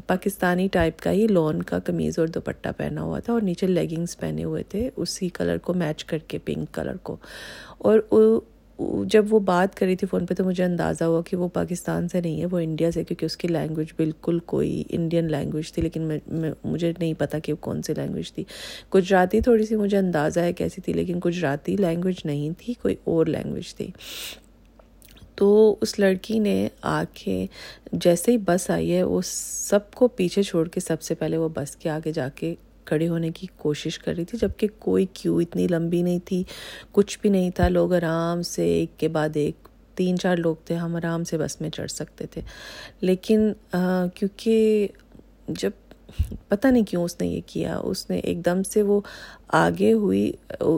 پاکستانی 0.06 0.68
ٹائپ 0.72 1.00
کا 1.00 1.10
ہی 1.10 1.26
لون 1.26 1.62
کا 1.62 1.78
قمیض 1.78 2.18
اور 2.18 2.26
دوپٹہ 2.26 2.68
پہنا 2.76 3.02
ہوا 3.02 3.18
تھا 3.18 3.32
اور 3.32 3.40
نیچے 3.40 3.66
لیگنگس 3.66 4.18
پہنے 4.20 4.44
ہوئے 4.44 4.62
تھے۔ 4.62 4.90
اسی 4.96 5.28
کلر 5.28 5.58
کو 5.58 5.74
میچ 5.74 6.04
کر 6.04 6.18
کے، 6.18 6.38
پنک 6.38 6.74
کلر 6.74 6.96
کو۔ 7.02 7.16
اور 7.78 7.98
جب 9.06 9.24
وہ 9.30 9.38
بات 9.40 9.76
کری 9.76 9.96
تھی 9.96 10.06
فون 10.06 10.26
پہ 10.26 10.34
تو 10.34 10.44
مجھے 10.44 10.64
اندازہ 10.64 11.04
ہوا 11.04 11.22
کہ 11.22 11.36
وہ 11.36 11.48
پاکستان 11.48 12.08
سے 12.08 12.20
نہیں 12.20 12.40
ہے، 12.40 12.46
وہ 12.46 12.58
انڈیا 12.58 12.90
سے، 12.90 13.04
کیونکہ 13.04 13.24
اس 13.24 13.36
کی 13.36 13.48
لینگویج 13.48 13.92
بالکل 13.96 14.38
کوئی 14.38 14.84
انڈین 14.88 15.30
لینگویج 15.30 15.72
تھی، 15.72 15.82
لیکن 15.82 16.02
میں 16.02 16.50
مجھے 16.64 16.92
نہیں 16.98 17.14
پتا 17.18 17.38
کہ 17.38 17.52
وہ 17.52 17.62
کون 17.62 17.82
سی 17.82 17.94
لینگویج 17.94 18.32
تھی۔ 18.32 18.44
گجراتی 18.94 19.40
تھوڑی 19.40 19.66
سی 19.66 19.76
مجھے 19.76 19.98
اندازہ 19.98 20.40
ہے 20.40 20.52
کیسی 20.52 20.80
تھی، 20.80 20.92
لیکن 20.92 21.20
گجراتی 21.24 21.76
لینگویج 21.76 22.16
نہیں 22.24 22.50
تھی، 22.58 22.74
کوئی 22.74 22.94
اور 23.04 23.26
لینگویج 23.26 23.74
تھی۔ 23.74 23.86
تو 25.34 25.76
اس 25.80 25.98
لڑکی 25.98 26.38
نے 26.38 26.68
آ 26.82 27.04
کے 27.14 27.46
جیسے 27.92 28.32
ہی 28.32 28.38
بس 28.38 28.70
آئی 28.70 28.94
ہے، 28.94 29.02
وہ 29.02 29.20
سب 29.24 29.90
کو 29.90 30.08
پیچھے 30.08 30.42
چھوڑ 30.42 30.68
کے 30.68 30.80
سب 30.80 31.02
سے 31.02 31.14
پہلے 31.14 31.36
وہ 31.36 31.48
بس 31.54 31.76
کے 31.76 31.90
آگے 31.90 32.12
جا 32.12 32.28
کے 32.28 32.54
کھڑے 32.84 33.08
ہونے 33.08 33.30
کی 33.30 33.46
کوشش 33.56 33.98
کر 33.98 34.14
رہی 34.14 34.24
تھی 34.24 34.38
جبکہ 34.38 34.66
کوئی 34.78 35.06
کیوں 35.12 35.40
اتنی 35.40 35.66
لمبی 35.70 36.02
نہیں 36.02 36.18
تھی، 36.24 36.42
کچھ 36.92 37.18
بھی 37.22 37.30
نہیں 37.30 37.50
تھا۔ 37.50 37.68
لوگ 37.68 37.94
آرام 37.94 38.42
سے 38.42 38.66
ایک 38.72 38.98
کے 38.98 39.08
بعد 39.08 39.28
ایک، 39.34 39.68
تین 39.94 40.18
چار 40.18 40.36
لوگ 40.36 40.56
تھے، 40.64 40.74
ہم 40.74 40.96
آرام 40.96 41.24
سے 41.24 41.38
بس 41.38 41.60
میں 41.60 41.70
چڑھ 41.70 41.90
سکتے 41.90 42.26
تھے۔ 42.26 42.40
لیکن 43.00 43.52
کیونکہ 44.14 44.88
جب، 45.48 45.70
پتہ 46.48 46.68
نہیں 46.68 46.82
کیوں 46.82 47.04
اس 47.04 47.20
نے 47.20 47.26
یہ 47.26 47.40
کیا۔ 47.46 47.76
اس 47.76 48.10
نے 48.10 48.18
ایک 48.18 48.44
دم 48.44 48.62
سے 48.62 48.82
وہ 48.82 49.00
آگے 49.48 49.92
ہوئی، 49.92 50.32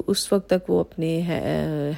اس 0.06 0.32
وقت 0.32 0.48
تک 0.50 0.70
وہ 0.70 0.80
اپنے 0.80 1.20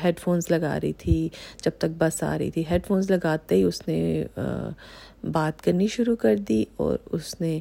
ہیڈ 0.05 0.19
فونز 0.19 0.51
لگا 0.51 0.79
رہی 0.83 0.93
تھی۔ 0.93 1.29
جب 1.65 1.71
تک 1.79 1.97
بس 1.99 2.23
آ 2.23 2.39
رہی 2.39 2.51
تھی، 2.51 2.65
ہیڈ 2.71 2.87
فونز 2.87 3.11
لگاتے 3.11 3.55
ہی 3.55 3.63
اس 3.63 3.89
نے 3.89 4.25
بات 5.33 5.63
کرنی 5.63 5.87
شروع 5.87 6.17
کر 6.17 6.37
دی۔ 6.37 6.65
اور 6.77 6.99
اس 7.13 7.41
نے 7.41 7.59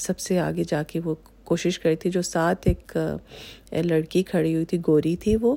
سب 0.00 0.18
سے 0.18 0.38
آگے 0.38 0.62
جا 0.68 0.82
کے 0.82 1.00
وہ 1.04 1.14
کوشش 1.50 1.78
کری 1.78 1.96
تھی، 1.96 2.10
جو 2.10 2.22
ساتھ 2.22 2.68
ایک 2.68 2.96
لڑکی 3.86 4.22
کھڑی 4.22 4.54
ہوئی 4.54 4.64
تھی، 4.64 4.78
گوری 4.86 5.14
تھی 5.16 5.36
وہ 5.42 5.54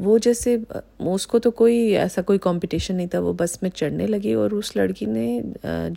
وہ 0.00 0.18
جیسے 0.22 0.56
اس 0.98 1.26
کو 1.26 1.38
تو 1.38 1.50
کوئی 1.50 1.76
ایسا 1.96 2.22
کوئی 2.22 2.38
کمپٹیشن 2.42 2.96
نہیں 2.96 3.06
تھا، 3.06 3.20
وہ 3.20 3.32
بس 3.38 3.60
میں 3.62 3.70
چڑھنے 3.70 4.06
لگی 4.06 4.32
اور 4.32 4.50
اس 4.50 4.74
لڑکی 4.76 5.06
نے 5.06 5.40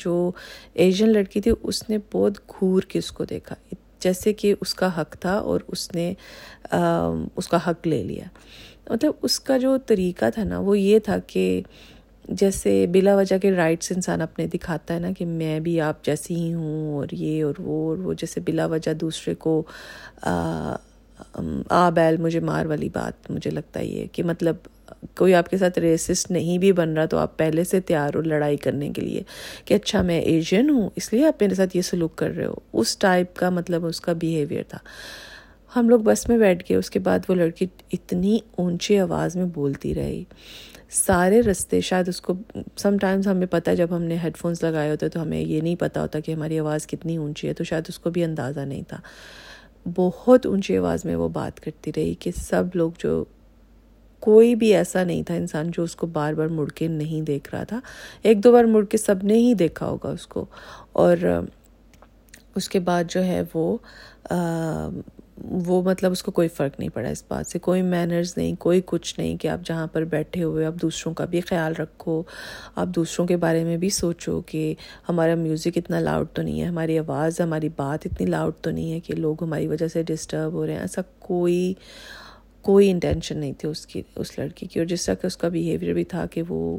جو 0.04 0.32
ایشین 0.74 1.14
لڑکی 1.14 1.42
تھی، 1.42 1.52
اس 1.64 1.90
نے 1.90 1.98
بہت 2.14 2.38
گھور 2.50 2.82
کے 2.82 3.00
اس 3.00 3.12
کو 3.12 3.26
دیکھا۔ 3.26 3.56
جیسے 4.00 4.34
کہ 4.34 4.54
اس 4.62 4.74
کا 4.74 4.90
حق 4.98 5.16
تھا 5.20 5.36
اور 5.38 5.60
اس 5.68 5.90
نے 5.96 6.14
اس 7.36 7.48
کا 7.48 7.58
حق 7.68 7.88
لے 7.88 8.02
لیا۔ 8.04 8.26
مطلب 8.90 9.12
اس 9.22 9.40
کا 9.40 9.58
جو 9.58 9.76
طریقہ 9.86 10.26
تھا 10.34 10.44
نا، 10.44 10.60
وہ 10.60 10.78
یہ 10.80 11.00
تھا 11.00 11.18
کہ 11.28 11.62
جیسے 12.30 12.86
بلا 12.92 13.16
وجہ 13.16 13.38
کے 13.38 13.52
رائٹس 13.52 13.92
انسان 13.96 14.22
اپنے 14.22 14.48
دکھاتا 14.48 14.94
ہے 14.94 15.00
نا 15.00 15.12
کہ 15.18 15.26
میں 15.26 15.60
بھی 15.60 15.80
آپ 15.82 16.04
جیسی 16.06 16.36
ہی 16.36 16.54
ہوں 16.54 16.96
اور 16.96 17.08
یہ 17.12 17.44
اور 17.44 17.54
وہ 17.60 17.88
اور 17.90 17.98
وہ، 17.98 18.14
جیسے 18.14 18.42
بلا 18.46 18.66
وجہ 18.66 18.94
دوسرے 18.94 19.36
کو، 19.36 19.62
آ 21.70 21.90
بیل 21.96 22.18
مجھے 22.18 22.40
مار 22.40 22.66
والی 22.66 22.90
بات 22.94 23.30
مجھے 23.32 23.52
لگتا 23.52 23.80
ہے 23.80 23.86
یہ 23.86 24.06
کہ 24.12 24.24
مطلب 24.24 24.56
کوئی 25.16 25.34
آپ 25.36 25.50
کے 25.50 25.58
ساتھ 25.58 25.80
ریسسٹ 25.80 26.32
نہیں 26.32 26.58
بھی 26.58 26.72
بن 26.72 26.94
رہا 26.94 27.06
تو 27.06 27.18
آپ 27.18 27.38
پہلے 27.38 27.64
سے 27.64 27.80
تیار 27.80 28.16
ہو 28.16 28.22
لڑائی 28.22 28.58
کرنے 28.58 28.90
کے 28.90 29.02
لیے 29.02 29.22
کہ 29.66 29.74
اچھا 29.74 30.02
میں 30.02 30.20
ایشین 30.22 30.70
ہوں، 30.70 30.90
اس 30.96 31.12
لیے 31.14 31.26
آپ 31.28 31.42
میرے 31.42 31.56
ساتھ 31.56 31.78
یہ 31.78 31.82
سلوک 31.82 32.16
کر 32.16 32.36
رہے 32.36 32.46
ہو۔ 32.46 32.54
اس 32.74 32.98
ٹائپ 32.98 33.36
کا 33.36 33.50
مطلب 33.50 33.86
اس 33.86 34.02
کا 34.02 34.14
بیہیویئر 34.14 34.64
تھا۔ 34.70 34.78
ہم 35.76 35.90
لوگ 35.90 36.00
بس 36.00 36.30
میں 36.30 36.38
بیٹھ 36.38 36.64
گئے، 36.70 36.78
اس 36.78 36.90
کے 36.90 37.00
بعد 37.00 37.20
وہ 37.30 37.36
لڑکی 37.36 37.66
اتنی 37.92 38.40
اونچی 38.52 39.00
آواز 39.00 39.36
میں 39.36 39.46
بولتی 39.46 39.96
رہی۔ 39.96 40.24
سارے 40.90 41.42
رستے 41.42 41.82
شاید 41.82 42.08
اس 42.08 42.22
کو 42.22 42.34
سم 42.78 42.98
ٹائمز 42.98 43.28
ہمیں 43.28 43.48
پتہ 43.48 43.72
جب 43.72 43.88
ہم 43.92 44.02
نے 44.02 44.18
ہیڈ 44.24 44.38
فونس 44.38 44.64
لگائے 44.64 44.92
ہوتے 44.92 45.10
تو 45.10 45.22
ہمیں 45.22 45.42
یہ 45.42 45.62
نہیں 45.62 45.76
پتہ 45.76 46.00
ہوتا 46.00 46.20
کہ 46.20 46.32
ہماری 46.32 46.60
آواز 46.60 46.88
کتنی 46.88 47.18
اونچی 47.18 47.48
ہے، 47.48 47.54
تو 47.54 47.64
شاید 47.64 47.84
اس 47.88 48.00
کو 48.00 48.10
بھی 48.10 48.24
اندازہ 48.24 48.60
نہیں 48.60 48.82
تھا۔ 48.88 48.98
بہت 49.96 50.46
اونچی 50.46 50.78
آواز 50.78 51.06
میں 51.06 51.16
وہ 51.16 51.30
بات 51.30 51.60
کرتی 51.60 51.92
رہی 51.96 52.14
کہ 52.14 52.32
سب 52.32 52.64
لوگ 52.74 52.92
جو، 52.98 53.24
کوئی 54.20 54.56
بھی 54.56 54.76
ایسا 54.76 55.04
نہیں 55.04 55.24
تھا 55.24 55.34
انسان 55.34 55.72
جو 55.72 55.84
اس 55.84 55.96
کو 55.96 56.08
بار 56.08 56.34
بار 56.34 56.48
مڑ 56.48 56.68
کے 56.68 56.88
نہیں 56.88 57.22
دیکھ 57.22 57.56
رہا 57.56 57.64
تھا۔ 57.64 57.80
ایک 58.22 58.44
دو 58.44 58.52
بار 58.52 58.64
مڑ 58.64 58.86
کے 58.86 58.98
سب 58.98 59.16
نے 59.24 59.34
ہی 59.34 59.54
دیکھا 59.54 59.86
ہوگا 59.86 60.10
اس 60.10 60.28
کو۔ 60.28 60.46
اور 60.92 61.18
اس 62.56 62.70
کے 62.70 62.80
بعد 62.80 63.04
جو 63.10 63.24
ہے 63.24 63.42
وہ 63.54 63.78
وہ 65.44 65.82
مطلب 65.82 66.12
اس 66.12 66.24
کو 66.24 66.32
کوئی 66.32 66.48
فرق 66.48 66.80
نہیں 66.80 66.90
پڑا 66.90 67.10
اس 67.10 67.24
بات 67.28 67.48
سے۔ 67.48 67.60
کوئی 67.60 67.82
مینرز 67.82 68.34
نہیں، 68.38 68.56
کوئی 68.56 68.82
کچھ 68.86 69.20
نہیں 69.20 69.38
کہ 69.38 69.48
آپ 69.48 69.60
جہاں 69.66 69.88
پر 69.88 70.04
بیٹھے 70.04 70.44
ہوئے، 70.44 70.66
آپ 70.66 70.74
دوسروں 70.74 71.14
کا 71.14 71.26
بھی 71.26 71.42
خیال 71.42 71.74
رکھو، 71.80 72.24
آپ 72.76 72.88
دوسروں 72.88 73.28
کے 73.28 73.38
بارے 73.38 73.64
میں 73.64 73.78
بھی 73.78 73.90
سوچو 73.90 74.42
کہ 74.42 74.74
ہمارا 75.10 75.36
میوزک 75.36 75.78
اتنا 75.78 76.00
لاؤڈ 76.00 76.28
تو 76.34 76.42
نہیں 76.42 76.62
ہے، 76.62 76.66
ہماری 76.66 77.00
آواز، 77.00 77.42
ہماری 77.42 77.70
بات 77.76 78.08
اتنی 78.08 78.28
لاؤڈ 78.28 78.54
تو 78.62 78.72
نہیں 78.72 78.92
ہے 78.92 79.00
کہ 79.00 79.16
لوگ 79.16 79.44
ہماری 79.44 79.68
وجہ 79.68 79.88
سے 79.88 80.04
ڈسٹرب 80.04 80.54
ہو 80.54 80.66
رہے 80.66 80.74
ہیں۔ 80.74 80.80
ایسا 80.80 81.02
کوئی 81.20 81.74
کوئی 82.62 82.92
انٹینشن 82.92 83.38
نہیں 83.38 83.54
تھی 83.58 83.70
اس 83.70 83.88
کی، 83.88 84.02
اس 84.16 84.40
لڑکی 84.40 84.66
کی۔ 84.66 84.80
اور 84.80 84.88
جس 84.88 85.06
طرح 85.06 85.16
کہ 85.16 85.28
اس 85.28 85.38
کا 85.38 85.48
بیہیویئر 85.48 85.94
بھی 85.94 86.04
تھا 86.04 86.26
کہ 86.26 86.42
وہ 86.50 86.78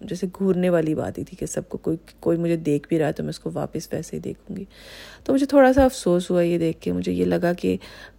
جیسے 0.00 0.26
گھورنے 0.38 0.70
والی 0.70 0.94
بات 0.94 1.18
ہی 1.18 1.24
تھی 1.24 1.36
کہ 1.36 1.46
سب 1.46 1.68
کو 1.68 1.78
کوئی 1.78 1.96
کوئی 2.20 2.38
مجھے 2.38 2.56
دیکھ 2.56 2.88
بھی 2.88 2.98
رہا 2.98 3.06
ہے 3.06 3.12
تو 3.12 3.22
میں 3.22 3.30
اس 3.30 3.38
کو 3.38 3.50
واپس 3.54 3.88
ویسے 3.92 4.16
ہی 4.16 4.20
دیکھوں 4.20 4.56
گی۔ 4.56 4.64
تو 5.24 5.34
مجھے 5.34 5.46
تھوڑا 5.46 5.72
سا 5.72 5.84
افسوس 5.84 6.30
ہوا 6.30 6.42
یہ 6.42 6.58
دیکھ 6.58 6.80
کے، 6.80 6.92
مجھے 6.92 7.12
یہ 7.12 7.24
لگا 7.24 7.52
کہ 7.52 7.76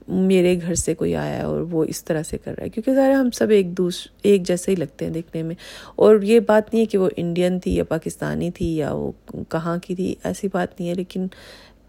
میرے 0.07 0.59
گھر 0.61 0.75
سے 0.75 0.95
کوئی 0.95 1.15
آیا 1.15 1.37
ہے 1.37 1.41
اور 1.41 1.61
وہ 1.61 1.83
اس 1.83 2.03
طرح 2.03 2.23
سے 2.23 2.37
کر 2.37 2.53
رہا 2.57 2.63
ہے۔ 2.63 2.69
کیونکہ 2.69 2.93
ظاہر 2.93 3.11
ہم 3.11 3.29
سب 3.31 3.49
ایک 3.49 3.77
دوس، 3.77 4.07
ایک 4.23 4.47
جیسے 4.47 4.71
ہی 4.71 4.75
لگتے 4.75 5.05
ہیں 5.05 5.13
دیکھنے 5.13 5.43
میں۔ 5.43 5.55
اور 5.95 6.21
یہ 6.21 6.39
بات 6.39 6.73
نہیں 6.73 6.81
ہے 6.81 6.85
کہ 6.85 6.97
وہ 6.97 7.09
انڈین 7.17 7.59
تھی 7.59 7.75
یا 7.75 7.83
پاکستانی 7.83 8.51
تھی 8.51 8.75
یا 8.75 8.93
وہ 8.93 9.11
کہاں 9.49 9.77
کی 9.77 9.95
تھی، 9.95 10.15
ایسی 10.23 10.47
بات 10.53 10.79
نہیں 10.79 10.89
ہے۔ 10.89 10.95
لیکن 10.95 11.27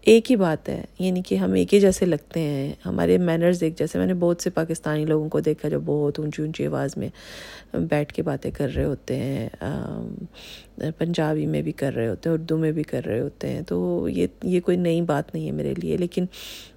ایک 0.05 0.31
ہی 0.31 0.35
بات 0.35 0.69
ہے 0.69 0.83
یعنی 0.99 1.21
کہ 1.21 1.35
ہم 1.35 1.53
ایک 1.53 1.73
ہی 1.73 1.79
جیسے 1.79 2.05
لگتے 2.05 2.39
ہیں۔ 2.39 2.73
ہمارے 2.85 3.17
مینرز 3.17 3.63
ایک 3.63 3.77
جیسے، 3.77 3.97
میں 3.99 4.07
نے 4.07 4.13
بہت 4.13 4.41
سے 4.41 4.49
پاکستانی 4.49 5.05
لوگوں 5.05 5.29
کو 5.29 5.39
دیکھا 5.39 5.69
جو 5.69 5.79
بہت 5.85 6.19
اونچی 6.19 6.41
اونچی 6.41 6.65
آواز 6.65 6.97
میں 6.97 7.09
بیٹھ 7.89 8.13
کے 8.13 8.23
باتیں 8.23 8.51
کر 8.51 8.69
رہے 8.75 8.83
ہوتے 8.83 9.15
ہیں 9.15 9.49
پنجابی 10.97 11.45
میں 11.45 11.61
بھی 11.61 11.71
کر 11.71 11.93
رہے 11.95 12.07
ہوتے 12.07 12.29
ہیں، 12.29 12.33
اردو 12.33 12.57
میں 12.57 12.71
بھی 12.71 12.83
کر 12.83 13.05
رہے 13.05 13.19
ہوتے 13.19 13.49
ہیں۔ 13.49 13.61
تو 13.61 14.07
یہ 14.09 14.27
یہ 14.43 14.59
کوئی 14.59 14.77
نئی 14.77 15.01
بات 15.01 15.33
نہیں 15.33 15.45
ہے 15.45 15.51
میرے 15.51 15.73
لیے۔ 15.77 15.97
لیکن 15.97 16.25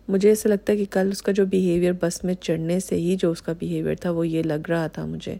مجھے 0.08 0.28
ایسا 0.28 0.48
لگتا 0.48 0.72
ہے 0.72 0.78
کہ 0.78 0.84
کل 0.90 1.08
اس 1.12 1.22
کا 1.22 1.32
جو 1.32 1.46
بیہیویئر 1.46 1.92
بس 2.00 2.22
میں 2.24 2.34
چڑھنے 2.34 2.80
سے 2.80 2.96
ہی 2.96 3.16
جو 3.16 3.30
اس 3.30 3.42
کا 3.42 3.52
بیہیویئر 3.58 3.94
تھا، 3.94 4.10
وہ 4.10 4.28
یہ 4.28 4.42
لگ 4.42 4.68
رہا 4.68 4.86
تھا 4.86 5.04
مجھے 5.04 5.36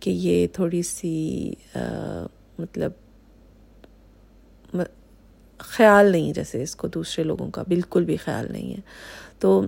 کہ 0.00 0.10
یہ 0.10 0.46
تھوڑی 0.52 0.82
سی 0.82 1.52
مطلب 2.58 2.92
خیال 5.58 6.06
نہیں 6.06 6.32
جیسے 6.32 6.62
اس 6.62 6.76
کو 6.76 6.88
دوسرے 6.88 7.24
لوگوں 7.24 7.50
کا، 7.50 7.62
بالکل 7.68 8.04
بھی 8.04 8.16
خیال 8.16 8.52
نہیں 8.52 8.72
ہے۔ 8.72 8.80
تو 9.38 9.62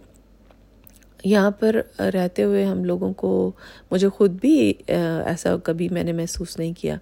یہاں 1.24 1.50
پر 1.50 1.76
رہتے 2.00 2.42
ہوئے 2.42 2.64
ہم 2.64 2.84
لوگوں 2.84 3.12
کو، 3.12 3.52
مجھے 3.90 4.08
خود 4.08 4.30
بھی 4.40 4.72
ایسا 4.86 5.56
کبھی 5.56 5.88
میں 5.88 6.04
نے 6.04 6.12
محسوس 6.12 6.58
نہیں 6.58 6.72
کیا 6.78 6.96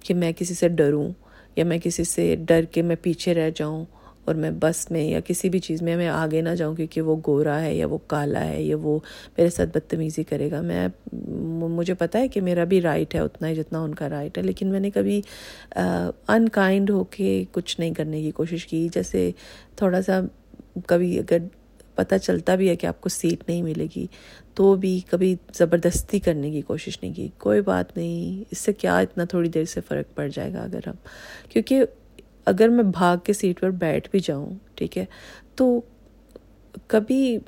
کہ 0.00 0.14
میں 0.14 0.32
کسی 0.32 0.54
سے 0.54 0.68
ڈروں 0.68 1.10
یا 1.56 1.64
میں 1.64 1.78
کسی 1.78 2.04
سے 2.04 2.36
ڈر 2.36 2.64
کے 2.64 2.82
میں 2.82 2.96
پیچھے 3.02 3.34
رہ 3.34 3.50
جاؤں۔ 3.54 3.84
اور 4.26 4.34
میں 4.34 4.50
بس 4.60 4.90
میں 4.90 5.04
یا 5.04 5.20
کسی 5.20 5.48
بھی 5.48 5.58
چیز 5.58 5.82
میں 5.82 5.96
میں 5.96 6.08
آگے 6.08 6.40
نہ 6.40 6.54
جاؤں 6.54 6.74
کیونکہ 6.76 7.00
وہ 7.00 7.16
گورا 7.26 7.60
ہے 7.62 7.74
یا 7.74 7.86
وہ 7.86 7.98
کالا 8.06 8.44
ہے 8.44 8.62
یا 8.62 8.76
وہ 8.82 8.98
میرے 9.36 9.50
ساتھ 9.50 9.70
بدتمیزی 9.70 10.24
کرے 10.24 10.50
گا۔ 10.50 10.60
میں 10.60 10.86
مجھے 11.12 11.94
پتہ 11.94 12.18
ہے 12.18 12.28
کہ 12.28 12.40
میرا 12.40 12.64
بھی 12.64 12.80
رائٹ 12.82 13.14
ہے 13.14 13.20
اتنا 13.20 13.48
ہی 13.48 13.54
جتنا 13.54 13.82
ان 13.82 13.94
کا 13.94 14.08
رائٹ 14.08 14.38
ہے، 14.38 14.42
لیکن 14.42 14.70
میں 14.70 14.80
نے 14.80 14.90
کبھی 14.90 15.20
ان 15.76 16.48
کائنڈ 16.48 16.90
ہو 16.90 17.04
کے 17.04 17.44
کچھ 17.52 17.78
نہیں 17.80 17.94
کرنے 17.94 18.22
کی 18.22 18.30
کوشش 18.30 18.66
کی۔ 18.66 18.88
جیسے 18.94 19.30
تھوڑا 19.76 20.02
سا 20.02 20.20
کبھی 20.86 21.18
اگر 21.18 21.38
پتہ 21.94 22.14
چلتا 22.22 22.54
بھی 22.54 22.68
ہے 22.68 22.76
کہ 22.76 22.86
آپ 22.86 23.00
کو 23.00 23.08
سیٹ 23.08 23.48
نہیں 23.48 23.62
ملے 23.62 23.86
گی، 23.96 24.06
تو 24.54 24.74
بھی 24.74 24.98
کبھی 25.10 25.34
زبردستی 25.54 26.18
کرنے 26.20 26.50
کی 26.50 26.60
کوشش 26.62 26.98
نہیں 27.02 27.12
کی۔ 27.14 27.28
کوئی 27.38 27.60
بات 27.60 27.96
نہیں، 27.96 28.42
اس 28.50 28.58
سے 28.58 28.72
کیا 28.72 28.98
اتنا 28.98 29.24
تھوڑی 29.24 29.48
دیر 29.48 29.64
سے 29.64 29.80
فرق 29.80 30.14
پڑ 30.16 30.28
جائے 30.28 30.52
گا 30.52 30.62
اگر 30.62 30.80
ہم 30.86 30.94
کیونکہ 31.48 31.84
اگر 32.46 32.68
میں 32.68 32.84
بھاگ 32.84 33.16
کے 33.24 33.32
سیٹ 33.32 33.60
پر 33.60 33.70
بیٹھ 33.70 34.10
بھی 34.10 34.18
جاؤں، 34.18 34.50
ٹھیک 34.74 34.98
ہے، 34.98 35.04
تو 35.56 35.80
کبھی 36.86 37.38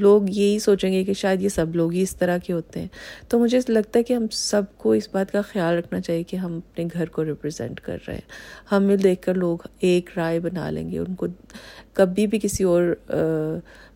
لوگ 0.00 0.22
یہی 0.28 0.58
سوچیں 0.58 0.92
گے 0.92 1.02
کہ 1.04 1.12
شاید 1.12 1.42
یہ 1.42 1.48
سب 1.48 1.74
لوگ 1.76 1.92
ہی 1.92 2.02
اس 2.02 2.14
طرح 2.16 2.38
کے 2.38 2.52
ہوتے 2.52 2.80
ہیں۔ 2.80 2.88
تو 3.28 3.38
مجھے 3.38 3.58
لگتا 3.68 3.98
ہے 3.98 4.04
کہ 4.04 4.14
ہم 4.14 4.26
سب 4.30 4.62
کو 4.78 4.92
اس 4.92 5.08
بات 5.12 5.32
کا 5.32 5.40
خیال 5.42 5.76
رکھنا 5.78 6.00
چاہیے 6.00 6.22
کہ 6.22 6.36
ہم 6.36 6.56
اپنے 6.56 6.84
گھر 6.92 7.08
کو 7.08 7.24
ریپرزینٹ 7.24 7.80
کر 7.80 7.98
رہے 8.08 8.14
ہیں۔ 8.14 8.28
ہمیں 8.72 8.96
دیکھ 8.96 9.22
کر 9.22 9.34
لوگ 9.34 9.66
ایک 9.80 10.10
رائے 10.16 10.40
بنا 10.40 10.70
لیں 10.70 10.90
گے، 10.90 10.98
ان 10.98 11.14
کو 11.14 11.26
کبھی 11.92 12.26
بھی 12.26 12.38
کسی 12.38 12.64
اور 12.64 12.94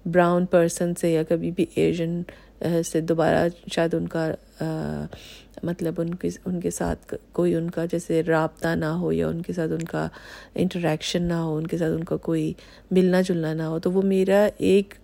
براؤن 0.06 0.47
پرسن 0.47 0.94
سے 0.94 1.12
یا 1.12 1.23
کبھی 1.23 1.50
بھی 1.50 1.66
ایشین 1.75 2.23
سے 2.86 3.00
دوبارہ 3.00 3.48
شاید 3.72 3.94
ان 3.94 4.08
کا 4.08 4.30
مطلب 5.62 6.00
ان 6.00 6.14
کے 6.14 6.28
ان 6.46 6.60
کے 6.60 6.70
ساتھ 6.70 7.14
کوئی 7.32 7.54
ان 7.54 7.70
کا 7.70 7.84
جیسے 7.84 8.22
رابطہ 8.22 8.68
نہ 8.68 8.84
ہو 8.84 9.12
یا 9.12 9.28
ان 9.28 9.42
کے 9.42 9.52
ساتھ 9.52 9.72
ان 9.72 9.82
کا 9.82 10.06
انٹریکشن 10.54 11.22
نہ 11.22 11.34
ہو، 11.34 11.56
ان 11.56 11.66
کے 11.66 11.78
ساتھ 11.78 11.92
ان 11.92 12.04
کا 12.04 12.16
کوئی 12.16 12.52
ملنا 12.90 13.20
جلنا 13.20 13.52
نہ 13.54 13.62
ہو، 13.62 13.78
تو 13.78 13.92
وہ 13.92 14.02
میرا 14.02 14.48
ایک 14.58 14.94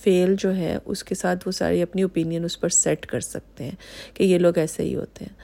فیل 0.00 0.34
جو 0.38 0.54
ہے، 0.56 0.76
اس 0.84 1.04
کے 1.04 1.14
ساتھ 1.14 1.46
وہ 1.46 1.52
ساری 1.52 1.82
اپنی 1.82 2.02
اوپینین 2.02 2.44
اس 2.44 2.60
پر 2.60 2.68
سیٹ 2.68 3.06
کر 3.06 3.20
سکتے 3.20 3.64
ہیں 3.64 3.76
کہ 4.14 4.24
یہ 4.24 4.38
لوگ 4.38 4.58
ایسے 4.58 4.82
ہی 4.82 4.94
ہوتے 4.94 5.24
ہیں۔ 5.24 5.34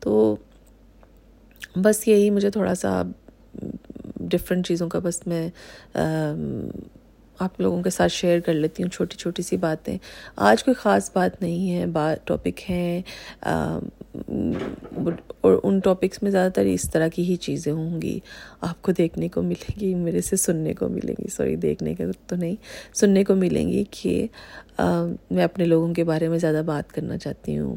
تو 0.00 0.36
بس 1.76 2.08
یہی 2.08 2.30
مجھے 2.30 2.50
تھوڑا 2.50 2.74
سا 2.74 3.02
ڈفرینٹ 4.20 4.66
چیزوں 4.66 4.88
کا 4.88 4.98
بس 4.98 5.26
میں 5.26 5.48
آپ 7.38 7.60
لوگوں 7.60 7.82
کے 7.82 7.90
ساتھ 7.90 8.12
شیئر 8.12 8.40
کر 8.40 8.52
لیتی 8.52 8.82
ہوں 8.82 8.90
چھوٹی 8.90 9.16
چھوٹی 9.16 9.42
سی 9.42 9.56
باتیں۔ 9.56 9.96
آج 10.36 10.64
کوئی 10.64 10.74
خاص 10.74 11.10
بات 11.14 11.40
نہیں 11.42 11.70
ہے، 11.72 11.86
بات 11.86 12.26
ٹاپک 12.26 12.70
ہیں 12.70 13.00
اور 15.40 15.58
ان 15.62 15.78
ٹاپکس 15.78 16.22
میں 16.22 16.30
زیادہ 16.30 16.52
تر 16.52 16.64
اس 16.64 16.90
طرح 16.90 17.08
کی 17.08 17.22
ہی 17.22 17.36
چیزیں 17.36 17.72
ہوں 17.72 18.00
گی۔ 18.02 18.18
آپ 18.60 18.82
کو 18.82 18.92
دیکھنے 18.92 19.28
کو 19.28 19.42
ملیں 19.42 19.78
گی، 19.80 19.94
میرے 19.94 20.20
سے 20.20 20.36
سننے 20.36 20.74
کو 20.74 20.88
ملیں 20.88 21.14
گی۔ 21.18 21.28
سوری 21.28 21.56
دیکھنے 21.56 21.94
کا 21.94 22.04
تو 22.26 22.36
نہیں، 22.36 22.54
سننے 22.94 23.24
کو 23.24 23.34
ملیں 23.34 23.68
گی 23.68 23.84
کہ 23.90 24.26
میں 25.30 25.44
اپنے 25.44 25.64
لوگوں 25.64 25.92
کے 25.94 26.04
بارے 26.04 26.28
میں 26.28 26.38
زیادہ 26.38 26.62
بات 26.66 26.92
کرنا 26.92 27.18
چاہتی 27.18 27.58
ہوں۔ 27.58 27.76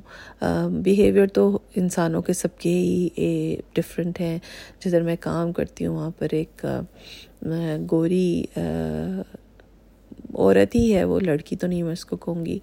بیہیویئر 0.84 1.28
تو 1.28 1.60
انسانوں 1.75 2.22
کے 2.22 2.34
سب 2.34 2.58
کے 2.58 2.70
ہی 2.70 3.56
ڈفرینٹ 3.74 4.20
ہیں۔ 4.22 4.38
جدھر 4.80 5.01
میں 5.01 5.16
کام 5.20 5.51
کرتی 5.54 5.86
ہوں، 5.86 5.96
وہاں 5.96 6.12
پر 6.20 6.28
ایک 6.32 6.66
گوری 7.92 8.44
عورت 10.34 10.76
ہی 10.76 10.96
ہے، 10.96 11.04
وہ 11.04 11.20
لڑکی 11.20 11.56
تو 11.56 11.68
نہیں، 11.68 11.84
میں 11.84 11.94
اس 11.94 12.06
کو 12.06 12.18
کہوں 12.18 12.46
گی۔ 12.46 12.60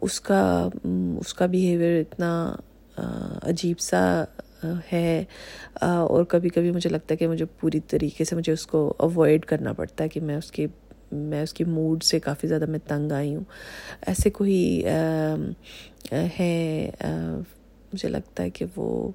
اس 0.00 0.20
کا 0.20 0.68
اس 1.18 1.34
کا 1.34 1.46
بیہیویئر 1.46 2.00
اتنا 2.00 2.56
عجیب 3.42 3.80
سا 3.80 4.24
ہے۔ 4.92 5.24
اور 5.82 6.24
کبھی 6.24 6.48
کبھی 6.48 6.70
مجھے 6.70 6.90
لگتا 6.90 7.12
ہے 7.12 7.16
کہ 7.16 7.28
مجھے 7.28 7.44
پوری 7.44 7.80
طریقے 7.80 8.24
سے 8.24 8.36
مجھے 8.36 8.52
اس 8.52 8.66
کو 8.66 8.94
اوائڈ 8.98 9.44
کرنا 9.44 9.72
پڑتا 9.72 10.04
ہے 10.04 10.08
کہ 10.08 10.20
میں 10.20 10.36
اس 10.36 10.52
کی 10.52 10.66
میں 11.12 11.42
اس 11.42 11.54
کی 11.54 11.64
موڈ 11.64 12.02
سے 12.02 12.20
کافی 12.20 12.48
زیادہ 12.48 12.66
میں 12.66 12.78
تنگ 12.86 13.12
آئی 13.12 13.36
ہوں۔ 13.36 13.44
ایسے 14.06 14.30
کوئی 14.30 14.84
ہے 16.40 16.90
مجھے 17.92 18.08
لگتا 18.08 18.42
ہے 18.42 18.50
کہ 18.50 18.66
وہ 18.76 19.10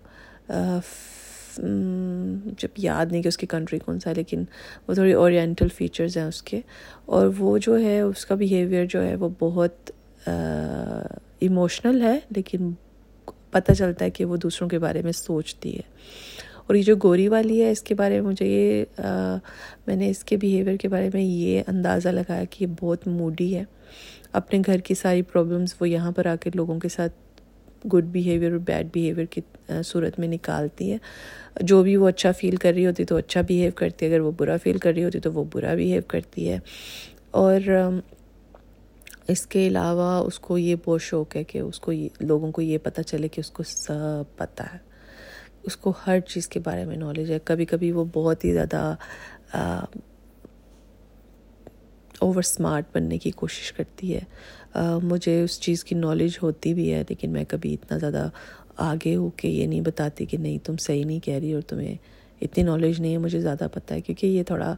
جب 2.59 2.67
یاد 2.77 3.05
نہیں 3.11 3.21
کہ 3.21 3.27
اس 3.27 3.37
کی 3.37 3.47
کنٹری 3.47 3.79
کون 3.79 3.99
سا 3.99 4.09
ہے، 4.09 4.15
لیکن 4.15 4.43
وہ 4.87 4.93
تھوڑی 4.93 5.13
اورینٹل 5.13 5.67
فیچرز 5.67 6.17
ہیں 6.17 6.23
اس 6.23 6.43
کے۔ 6.43 6.61
اور 7.05 7.29
وہ 7.37 7.57
جو 7.57 7.79
ہے، 7.79 8.01
اس 8.01 8.25
کا 8.25 8.35
بیہیویئر 8.35 8.85
جو 8.85 9.03
ہے، 9.03 9.15
وہ 9.15 9.29
بہت 9.39 9.91
ایموشنل 11.39 12.01
ہے، 12.01 12.19
لیکن 12.35 12.71
پتہ 13.51 13.71
چلتا 13.71 14.05
ہے 14.05 14.09
کہ 14.09 14.25
وہ 14.25 14.37
دوسروں 14.37 14.69
کے 14.69 14.79
بارے 14.79 15.01
میں 15.01 15.11
سوچتی 15.11 15.75
ہے۔ 15.75 15.81
اور 16.67 16.75
یہ 16.75 16.83
جو 16.83 16.95
گوری 17.03 17.27
والی 17.27 17.63
ہے، 17.63 17.71
اس 17.71 17.81
کے 17.81 17.95
بارے 17.95 18.21
میں 18.21 18.29
مجھے 18.29 18.45
یہ 18.45 19.01
میں 19.87 19.95
نے 19.95 20.09
اس 20.09 20.23
کے 20.23 20.37
بیہیویئر 20.37 20.77
کے 20.77 20.87
بارے 20.87 21.09
میں 21.13 21.21
یہ 21.21 21.61
اندازہ 21.67 22.09
لگایا 22.09 22.43
کہ 22.49 22.63
یہ 22.63 22.69
بہت 22.79 23.07
موڈی 23.07 23.55
ہے۔ 23.55 23.63
اپنے 24.31 24.59
گھر 24.65 24.77
کی 24.77 24.93
ساری 24.93 25.21
پرابلمس 25.21 25.75
وہ 25.79 25.89
یہاں 25.89 26.11
پر 26.11 26.25
آ 26.25 26.35
کے 26.35 26.49
لوگوں 26.55 26.79
کے 26.79 26.89
ساتھ 26.89 27.13
گڈ 27.85 28.03
بیہیویئر 28.03 28.51
اور 28.51 28.59
بیڈ 28.59 28.87
بیہیویئر 28.93 29.25
کی 29.25 29.41
صورت 29.85 30.19
میں 30.19 30.27
نکالتی 30.27 30.91
ہے۔ 30.91 30.97
جو 31.61 31.83
بھی 31.83 31.95
وہ 31.95 32.07
اچھا 32.07 32.31
فیل 32.31 32.55
کر 32.55 32.73
رہی 32.73 32.85
ہوتی 32.85 33.05
تو 33.05 33.15
اچھا 33.15 33.41
بیہیو 33.41 33.71
کرتی 33.75 34.05
ہے، 34.05 34.11
اگر 34.11 34.19
وہ 34.19 34.31
برا 34.37 34.57
فیل 34.63 34.77
کر 34.77 34.93
رہی 34.93 35.03
ہوتی 35.03 35.19
تو 35.19 35.33
وہ 35.33 35.43
برا 35.53 35.73
بیہیو 35.73 36.01
کرتی 36.07 36.49
ہے۔ 36.49 36.59
اور 37.31 37.61
اس 39.27 39.47
کے 39.47 39.67
علاوہ 39.67 40.25
اس 40.25 40.39
کو 40.39 40.57
یہ 40.57 40.75
بہت 40.85 41.01
شوق 41.01 41.35
ہے 41.35 41.43
کہ 41.43 41.59
اس 41.59 41.79
کو 41.79 41.91
لوگوں 42.19 42.51
کو 42.51 42.61
یہ 42.61 42.77
پتہ 42.77 43.01
چلے 43.01 43.27
کہ 43.27 43.39
اس 43.39 43.51
کو 43.51 43.63
سب 43.63 44.37
پتہ 44.37 44.63
ہے۔ 44.73 44.77
اس 45.63 45.77
کو 45.77 45.93
ہر 46.07 46.19
چیز 46.19 46.47
کے 46.47 46.59
بارے 46.59 46.85
میں 46.85 46.97
نالج 46.97 47.31
ہے۔ 47.31 47.39
کبھی 47.43 47.65
کبھی 47.65 47.91
وہ 47.91 48.05
بہت 48.13 48.45
ہی 48.45 48.53
زیادہ 48.53 48.95
اوور 52.19 52.39
اسمارٹ 52.39 52.85
بننے 52.93 53.17
کی 53.17 53.31
کوشش 53.31 53.71
کرتی 53.71 54.15
ہے۔ 54.15 54.21
مجھے 55.03 55.41
اس 55.43 55.59
چیز 55.61 55.83
کی 55.83 55.95
نالج 55.95 56.37
ہوتی 56.43 56.73
بھی 56.73 56.93
ہے، 56.93 57.03
لیکن 57.09 57.31
میں 57.31 57.43
کبھی 57.47 57.73
اتنا 57.73 57.97
زیادہ 57.97 58.27
آگے 58.77 59.15
ہو 59.15 59.29
کے 59.29 59.49
یہ 59.49 59.67
نہیں 59.67 59.81
بتاتی 59.81 60.25
کہ 60.25 60.37
نہیں، 60.37 60.57
تم 60.63 60.77
صحیح 60.77 61.05
نہیں 61.05 61.19
کہہ 61.19 61.33
رہی 61.33 61.53
اور 61.53 61.61
تمہیں 61.61 61.95
اتنی 62.41 62.63
نالج 62.63 62.99
نہیں 63.01 63.13
ہے، 63.13 63.17
مجھے 63.17 63.39
زیادہ 63.41 63.67
پتہ 63.73 63.93
ہے، 63.93 64.01
کیونکہ 64.01 64.27
یہ 64.27 64.43
تھوڑا 64.43 64.75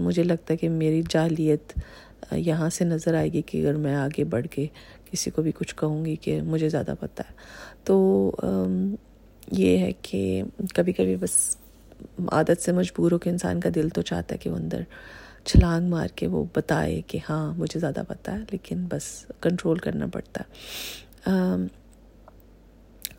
مجھے 0.00 0.22
لگتا 0.22 0.52
ہے 0.52 0.56
کہ 0.58 0.68
میری 0.68 1.02
جاہلیت 1.10 1.72
یہاں 2.32 2.68
سے 2.70 2.84
نظر 2.84 3.14
آئے 3.14 3.32
گی 3.32 3.42
کہ 3.42 3.60
اگر 3.60 3.76
میں 3.76 3.94
آگے 3.94 4.24
بڑھ 4.24 4.46
کے 4.46 4.66
کسی 5.10 5.30
کو 5.30 5.42
بھی 5.42 5.52
کچھ 5.54 5.74
کہوں 5.76 6.04
گی 6.04 6.14
کہ 6.16 6.40
مجھے 6.42 6.68
زیادہ 6.68 6.94
پتہ 7.00 7.22
ہے۔ 7.28 7.32
تو 7.84 8.30
یہ 9.52 9.78
ہے 9.78 9.90
کہ 10.02 10.42
کبھی 10.74 10.92
کبھی 10.92 11.16
بس 11.16 11.34
عادت 12.32 12.62
سے 12.62 12.72
مجبور 12.72 13.12
ہو 13.12 13.18
کہ 13.18 13.28
انسان 13.28 13.60
کا 13.60 13.68
دل 13.74 13.88
تو 13.88 14.02
چاہتا 14.02 14.34
ہے 14.34 14.38
کہ 14.38 14.50
وہ 14.50 14.56
اندر 14.56 14.80
چھلانگ 15.44 15.88
مار 15.88 16.08
کے 16.08 16.26
وہ 16.26 16.44
بتائے 16.54 17.00
کہ 17.06 17.18
ہاں 17.28 17.54
مجھے 17.56 17.80
زیادہ 17.80 18.02
پتہ 18.08 18.30
ہے، 18.30 18.38
لیکن 18.50 18.84
بس 18.88 19.26
کنٹرول 19.40 19.78
کرنا 19.78 20.06
پڑتا 20.06 20.40
ہے۔ 20.40 21.66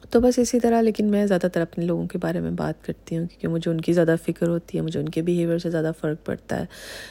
تو 0.09 0.19
بس 0.21 0.39
اسی 0.39 0.59
طرح، 0.59 0.81
لیکن 0.81 1.05
میں 1.05 1.25
زیادہ 1.25 1.47
تر 1.53 1.61
اپنے 1.61 1.85
لوگوں 1.85 2.07
کے 2.07 2.17
بارے 2.17 2.39
میں 2.39 2.51
بات 2.51 2.85
کرتی 2.85 3.17
ہوں، 3.17 3.25
کیونکہ 3.27 3.47
مجھے 3.47 3.71
ان 3.71 3.81
کی 3.81 3.93
زیادہ 3.93 4.15
فکر 4.25 4.47
ہوتی 4.47 4.77
ہے، 4.77 4.83
مجھے 4.83 4.99
ان 4.99 5.09
کے 5.09 5.21
بیہیویئر 5.21 5.57
سے 5.57 5.69
زیادہ 5.69 5.91
فرق 6.01 6.25
پڑتا 6.25 6.59
ہے۔ 6.59 6.65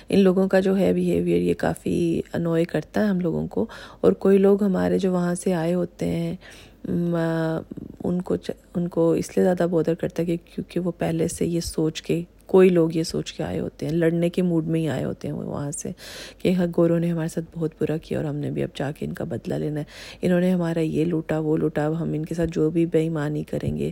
ان 0.08 0.18
لوگوں 0.20 0.48
کا 0.48 0.60
جو 0.60 0.78
ہے 0.78 0.92
بیہیویئر 0.92 1.40
یہ 1.40 1.54
کافی 1.54 2.20
انوائے 2.32 2.64
کرتا 2.64 3.00
ہے 3.00 3.06
ہم 3.06 3.20
لوگوں 3.20 3.46
کو۔ 3.48 3.66
اور 4.00 4.12
کوئی 4.12 4.38
لوگ 4.38 4.62
ہمارے 4.64 4.98
جو 4.98 5.12
وہاں 5.12 5.34
سے 5.34 5.54
آئے 5.54 5.74
ہوتے 5.74 6.06
ہیں 6.06 6.36
ان 6.84 8.20
کو 8.22 8.36
ان 8.74 8.88
کو 8.88 9.10
اس 9.12 9.36
لیے 9.36 9.44
زیادہ 9.44 9.66
بودر 9.70 9.94
کرتا 9.94 10.22
ہے 10.22 10.26
کہ 10.26 10.36
کیونکہ 10.54 10.80
وہ 10.80 10.92
پہلے 10.98 11.28
سے 11.28 11.46
یہ 11.46 11.60
سوچ 11.60 12.02
کے 12.02 12.22
کوئی 12.46 12.68
لوگ 12.68 12.90
یہ 12.94 13.02
سوچ 13.02 13.32
کے 13.32 13.42
آئے 13.42 13.60
ہوتے 13.60 13.86
ہیں، 13.86 13.92
لڑنے 13.92 14.30
کے 14.30 14.42
موڈ 14.42 14.66
میں 14.66 14.80
ہی 14.80 14.88
آئے 14.88 15.04
ہوتے 15.04 15.28
ہیں 15.28 15.34
وہ 15.34 15.42
وہاں 15.42 15.70
سے 15.70 15.90
کہ 16.38 16.54
گوروں 16.76 17.00
نے 17.00 17.10
ہمارے 17.10 17.28
ساتھ 17.28 17.58
بہت 17.58 17.70
برا 17.80 17.96
کیا 17.96 18.18
اور 18.18 18.26
ہم 18.26 18.36
نے 18.36 18.50
بھی 18.50 18.62
اب 18.62 18.76
جا 18.76 18.90
کے 18.90 19.06
ان 19.06 19.12
کا 19.12 19.24
بدلہ 19.24 19.54
لینا 19.54 19.80
ہے۔ 19.80 19.84
انہوں 20.22 20.40
نے 20.40 20.50
ہمارا 20.50 20.80
یہ 20.80 21.04
لوٹا، 21.04 21.38
وہ 21.38 21.56
لوٹا، 21.56 21.86
اب 21.86 22.02
ہم 22.02 22.12
ان 22.12 22.24
کے 22.24 22.34
ساتھ 22.34 22.50
جو 22.52 22.70
بھی 22.70 22.86
بے 22.86 22.98
ایمانی 22.98 23.42
کریں 23.42 23.78
گے، 23.78 23.90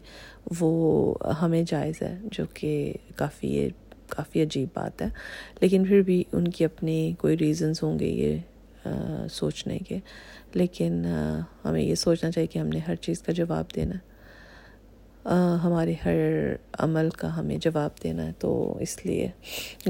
وہ 0.61 1.15
ہمیں 1.43 1.63
جائز 1.67 2.03
ہے، 2.03 2.19
جو 2.33 2.45
کہ 2.55 2.93
کافی 3.17 3.69
کافی 4.09 4.43
عجیب 4.43 4.69
بات 4.75 5.03
ہے۔ 5.03 5.07
لیکن 5.61 5.85
پھر 5.85 6.03
بھی 6.03 6.25
ان 6.33 6.49
کی 6.49 6.65
اپنی 6.65 7.13
کوئی 7.19 7.39
ریزنز 7.39 7.83
ہوں 7.83 7.99
گے 7.99 8.07
یہ 8.07 8.37
سوچنے 9.31 9.79
کے۔ 9.79 9.99
لیکن 10.55 11.05
ہمیں 11.65 11.83
یہ 11.83 11.95
سوچنا 11.95 12.31
چاہیے 12.31 12.47
کہ 12.47 12.59
ہم 12.59 12.67
نے 12.67 12.79
ہر 12.79 12.95
چیز 12.95 13.23
کا 13.23 13.33
جواب 13.33 13.65
دینا۔ 13.75 13.95
ہے 13.95 14.12
ہمارے 15.65 15.95
ہر 16.05 16.17
عمل 16.79 17.11
کا 17.11 17.37
ہمیں 17.37 17.57
جواب 17.59 17.91
دینا 18.03 18.27
ہے، 18.27 18.33
تو 18.39 18.79
اس 18.81 19.07
لیے 19.07 19.29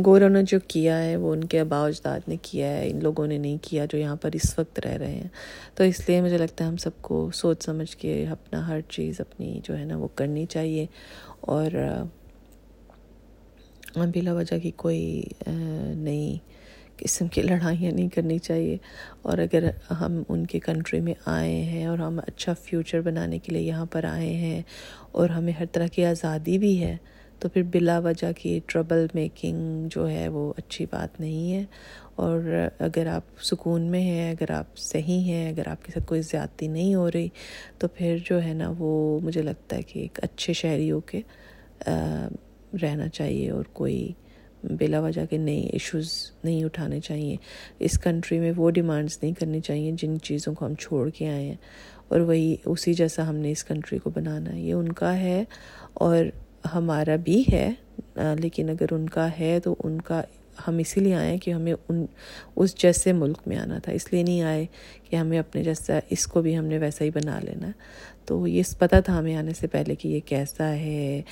گوروں 0.04 0.28
نے 0.28 0.42
جو 0.42 0.58
کیا 0.68 1.02
ہے، 1.02 1.16
وہ 1.16 1.32
ان 1.32 1.44
کے 1.44 1.60
آبا 1.60 1.86
اجداد 1.86 2.20
نے 2.28 2.36
کیا 2.42 2.68
ہے، 2.68 2.90
ان 2.90 3.02
لوگوں 3.02 3.26
نے 3.26 3.38
نہیں 3.38 3.58
کیا 3.62 3.84
جو 3.84 3.98
یہاں 3.98 4.16
پر 4.16 4.30
اس 4.32 4.58
وقت 4.58 4.80
رہ 4.80 4.90
رہے 4.90 5.14
ہیں۔ 5.14 5.28
تو 5.74 5.84
اس 5.84 6.08
لیے 6.08 6.20
مجھے 6.20 6.38
لگتا 6.38 6.64
ہے 6.64 6.68
ہم 6.68 6.76
سب 6.76 6.90
کو 7.00 7.30
سوچ 7.34 7.62
سمجھ 7.62 7.96
کے 7.96 8.26
اپنا 8.26 8.68
ہر 8.68 8.80
چیز 8.88 9.20
اپنی 9.20 9.60
جو 9.64 9.78
ہے 9.78 9.84
نا، 9.84 9.96
وہ 9.96 10.08
کرنی 10.14 10.46
چاہیے۔ 10.46 10.86
اور 11.40 11.70
بلا 13.96 14.32
وجہ 14.32 14.58
کی 14.58 14.70
کوئی 14.70 15.22
نئی 15.96 16.38
قسم 17.04 17.26
کی 17.28 17.42
لڑائیاں 17.42 17.92
نہیں 17.92 18.08
کرنی 18.08 18.38
چاہیے۔ 18.38 18.76
اور 19.22 19.38
اگر 19.38 19.70
ہم 20.00 20.22
ان 20.28 20.46
کے 20.46 20.60
کنٹری 20.60 21.00
میں 21.00 21.14
آئے 21.26 21.62
ہیں 21.62 21.86
اور 21.86 21.98
ہم 21.98 22.18
اچھا 22.26 22.52
فیوچر 22.54 23.00
بنانے 23.00 23.38
کے 23.38 23.52
لیے 23.52 23.62
یہاں 23.62 23.86
پر 23.86 24.04
آئے 24.04 24.32
ہیں 24.32 24.62
اور 25.12 25.28
ہمیں 25.28 25.52
ہر 25.52 25.64
طرح 25.72 25.86
کی 25.86 26.04
آزادی 26.04 26.58
بھی 26.58 26.82
ہے، 26.82 26.96
تو 27.38 27.48
پھر 27.48 27.62
بلا 27.62 27.98
وجہ 27.98 28.32
کی 28.32 28.60
ٹربل 28.66 29.06
میکنگ 29.14 29.88
جو 29.90 30.10
ہے 30.10 30.28
وہ 30.28 30.52
اچھی 30.56 30.86
بات 30.90 31.20
نہیں 31.20 31.52
ہے۔ 31.52 31.64
اور 32.14 32.40
اگر 32.78 33.06
آپ 33.06 33.22
سکون 33.42 33.82
میں 33.82 34.00
ہیں، 34.00 34.30
اگر 34.30 34.50
آپ 34.50 34.76
صحیح 34.76 35.24
ہیں، 35.24 35.48
اگر 35.48 35.68
آپ 35.68 35.84
کے 35.84 35.92
ساتھ 35.92 36.06
کوئی 36.06 36.22
زیادتی 36.22 36.66
نہیں 36.68 36.94
ہو 36.94 37.10
رہی، 37.10 37.28
تو 37.78 37.88
پھر 37.88 38.16
جو 38.24 38.42
ہے 38.42 38.52
نا 38.52 38.72
وہ 38.78 39.18
مجھے 39.20 39.42
لگتا 39.42 39.76
ہے 39.76 39.82
کہ 39.82 39.98
ایک 39.98 40.18
اچھے 40.22 40.52
شہری 40.52 40.90
ہو 40.90 41.00
کے 41.00 41.20
رہنا 42.82 43.08
چاہیے 43.08 43.50
اور 43.50 43.64
کوئی 43.72 44.12
بلا 44.62 45.00
وجہ 45.00 45.26
کے 45.30 45.36
نئے 45.36 45.60
ایشوز 45.60 46.12
نہیں 46.44 46.64
اٹھانے 46.64 47.00
چاہیے۔ 47.00 47.36
اس 47.78 47.98
کنٹری 47.98 48.40
میں 48.40 48.52
وہ 48.56 48.70
ڈیمانڈز 48.70 49.18
نہیں 49.22 49.32
کرنی 49.32 49.60
چاہیے 49.60 49.92
جن 49.92 50.20
چیزوں 50.20 50.54
کو 50.54 50.66
ہم 50.66 50.74
چھوڑ 50.74 51.10
کے 51.10 51.28
آئے 51.28 51.46
ہیں۔ 51.46 51.56
اور 52.08 52.20
وہی 52.20 52.56
اسی 52.64 52.94
جیسا 52.94 53.28
ہم 53.28 53.36
نے 53.36 53.50
اس 53.50 53.64
کنٹری 53.64 53.98
کو 53.98 54.10
بنانا 54.10 54.52
ہے۔ 54.52 54.60
یہ 54.60 54.74
ان 54.74 54.92
کا 54.92 55.18
ہے 55.18 55.44
اور 55.94 56.24
ہمارا 56.74 57.16
بھی 57.16 57.44
ہے 57.52 57.72
لیکن 58.16 58.70
اگر 58.70 58.86
ان 58.90 59.08
کا 59.08 59.28
ہے 59.40 59.58
تو 59.64 59.76
ان 59.84 60.00
کا 60.00 60.22
ہم 60.66 60.78
اسی 60.78 61.00
لیے 61.00 61.14
آئے 61.14 61.36
کہ 61.38 61.50
ہمیں 61.50 61.72
ان، 61.72 62.04
اس 62.56 62.74
جیسے 62.78 63.12
ملک 63.12 63.38
میں 63.46 63.56
آنا 63.56 63.78
تھا، 63.78 63.92
اس 63.92 64.12
لیے 64.12 64.22
نہیں 64.22 64.42
آئے 64.42 64.64
کہ 65.10 65.16
ہمیں 65.16 65.38
اپنے 65.38 65.62
جیسا، 65.64 65.98
اس 66.10 66.26
کو 66.26 66.42
بھی 66.42 66.56
ہم 66.58 66.64
نے 66.64 66.78
ویسا 66.78 67.04
ہی 67.04 67.10
بنا 67.10 67.38
لینا۔ 67.40 67.70
تو 68.26 68.46
یہ 68.46 68.62
پتہ 68.78 68.96
تھا 69.04 69.18
ہمیں 69.18 69.34
آنے 69.36 69.52
سے 69.60 69.66
پہلے 69.66 69.94
کہ 69.94 70.08
یہ 70.08 70.20
کیسا 70.26 70.68
ہے 70.72 71.22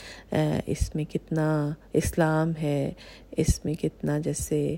اس 0.67 0.95
میں 0.95 1.05
کتنا 1.05 1.49
اسلام 1.93 2.53
ہے، 2.63 2.93
اس 3.37 3.65
میں 3.65 3.75
کتنا 3.75 4.19
جیسے 4.19 4.77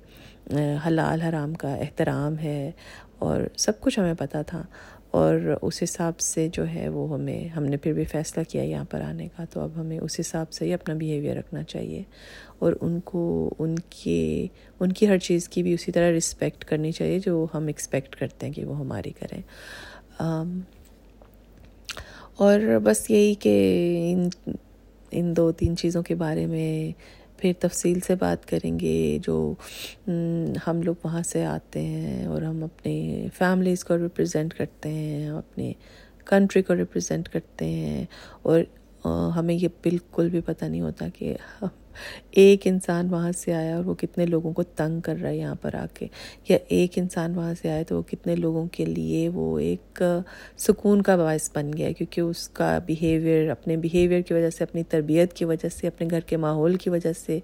حلال 0.87 1.22
حرام 1.22 1.55
کا 1.55 1.74
احترام 1.74 2.38
ہے، 2.38 2.70
اور 3.18 3.40
سب 3.57 3.81
کچھ 3.81 3.98
ہمیں 3.98 4.14
پتہ 4.18 4.38
تھا۔ 4.46 4.62
اور 5.12 5.59
اس 5.62 5.83
حساب 5.83 6.20
سے 6.20 6.48
جو 6.53 6.66
ہے 6.68 6.88
وہ 6.88 7.12
ہمیں 7.14 7.48
ہم 7.48 7.64
نے 7.64 7.77
پھر 7.77 7.92
بھی 7.92 8.05
فیصلہ 8.05 8.42
کیا 8.48 8.62
یہاں 8.62 8.85
پر 8.90 9.01
آنے 9.01 9.29
کا، 9.37 9.44
تو 9.44 9.61
اب 9.61 9.70
ہمیں 9.77 9.98
اس 9.98 10.20
حساب 10.20 10.53
سے 10.53 10.64
ہی 10.64 10.72
اپنا 10.75 10.94
بیہیویئر 10.94 11.37
رکھنا 11.37 11.62
چاہیے 11.62 12.03
اور 12.59 12.72
ان 12.81 13.01
کو 13.01 13.55
ان 13.59 13.75
کے 13.90 14.46
ان 14.81 14.92
کی 14.92 15.09
ہر 15.09 15.18
چیز 15.18 15.48
کی 15.48 15.62
بھی 15.62 15.75
اسی 15.75 15.92
طرح 15.92 16.11
رسپیکٹ 16.16 16.64
کرنی 16.64 16.92
چاہیے 16.92 17.18
جو 17.18 17.46
ہم 17.55 17.66
ایکسپیکٹ 17.66 18.16
کرتے 18.16 18.46
ہیں 18.46 18.53
کہ 18.53 18.64
وہ 18.64 18.79
ہماری 18.79 19.11
کریں۔ 19.11 19.40
اور 22.37 22.61
بس 22.85 23.11
یہی 23.11 23.35
کہ 23.35 23.55
ان 24.12 24.29
ان 25.11 25.37
دو 25.37 25.53
تین 25.53 25.77
چیزوں 25.77 26.03
کے 26.03 26.14
بارے 26.14 26.46
میں 26.46 26.92
پھر 27.42 27.52
تفصیل 27.61 28.00
سے 28.00 28.14
بات 28.14 28.46
کریں 28.46 28.78
گے 28.81 29.18
جو 29.22 29.55
ہم 30.66 30.83
لوگ 30.83 30.94
وہاں 31.05 31.22
سے 31.22 31.44
آتے 31.44 31.81
ہیں 31.81 32.26
اور 32.26 32.42
ہم 32.42 32.62
اپنے 32.64 32.94
فیملیز 33.38 33.85
کو 33.85 33.98
ریپرزینٹ 33.98 34.55
کرتے 34.55 34.88
ہیں، 34.88 35.28
اپنے 35.28 35.72
کنٹری 36.26 36.62
کو 36.62 36.74
ریپرزینٹ 36.76 37.28
کرتے 37.28 37.66
ہیں 37.66 38.05
اور 38.42 38.61
ہمیں 39.37 39.55
یہ 39.55 39.68
بالکل 39.83 40.28
بھی 40.28 40.40
پتہ 40.40 40.64
نہیں 40.64 40.81
ہوتا 40.81 41.09
کہ 41.09 41.35
ایک 42.31 42.66
انسان 42.66 43.09
وہاں 43.11 43.33
سے 43.33 43.55
آیا 43.55 43.76
اور 43.76 43.85
وہ 43.85 43.94
کتنے 43.94 44.26
لوگوں 44.26 44.52
کو 44.52 44.62
تنگ 44.62 45.00
کر 45.00 45.16
رہا 45.22 45.28
ہے 45.28 45.37
یہاں 45.37 45.55
پر 45.55 45.74
آ 45.74 45.85
کے، 45.94 46.07
یا 46.48 46.59
ایک 46.68 46.92
انسان 46.96 47.37
وہاں 47.37 47.55
سے 47.62 47.70
آیا 47.70 47.83
تو 47.88 47.96
وہ 47.96 48.02
کتنے 48.02 48.37
لوگوں 48.37 48.66
کے 48.72 48.85
لیے 48.85 49.28
وہ 49.28 49.59
ایک 49.59 50.02
سکون 50.59 51.02
کا 51.02 51.16
باعث 51.16 51.50
بن 51.55 51.72
گیا، 51.72 51.90
کیونکہ 51.92 52.20
اس 52.20 52.48
کا 52.48 52.78
بیہیویئر 52.87 53.50
اپنے 53.50 53.76
بیہیویئر 53.76 54.20
کی 54.20 54.35
وجہ 54.35 54.50
سے، 54.50 54.64
اپنی 54.64 54.83
تربیت 54.83 55.33
کی 55.33 55.44
وجہ 55.44 55.68
سے، 55.68 55.87
اپنے 55.87 56.07
گھر 56.11 56.20
کے 56.20 56.37
ماحول 56.37 56.76
کی 56.76 56.90
وجہ 56.90 57.12
سے، 57.26 57.38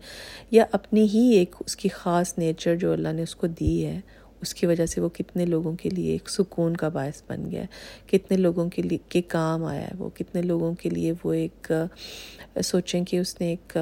یا 0.51 0.65
اپنی 0.73 1.07
ہی 1.15 1.29
ایک 1.29 1.55
اس 1.61 1.77
کی 1.77 1.89
خاص 1.89 2.39
نیچر 2.39 2.77
جو 2.77 2.93
اللہ 2.93 3.13
نے 3.13 3.23
اس 3.23 3.35
کو 3.35 3.47
دی 3.47 3.85
ہے۔ 3.87 4.01
اس 4.42 4.55
کی 4.55 4.66
وجہ 4.66 4.87
سے 4.87 5.01
وہ 5.01 5.09
کتنے 5.09 5.44
لوگوں 5.46 5.72
کے 5.77 5.90
لیے 5.90 6.12
ایک 6.12 6.29
سکون 6.31 6.77
کا 6.77 6.88
باعث 6.88 7.22
بن 7.29 7.51
گیا 7.51 7.62
ہے، 7.62 7.66
کتنے 8.09 8.37
لوگوں 8.37 8.68
کے 8.70 8.83
لیے 8.83 8.98
کے 9.09 9.22
کام 9.29 9.64
آیا 9.64 9.83
ہے 9.83 9.96
وہ، 9.98 10.09
کتنے 10.16 10.42
لوگوں 10.42 10.72
کے 10.81 10.90
لیے 10.90 11.12
وہ 11.24 11.33
ایک 11.33 11.72
سوچیں 12.64 13.05
کہ 13.05 13.18
اس 13.18 13.40
نے 13.40 13.51
ایک 13.51 13.77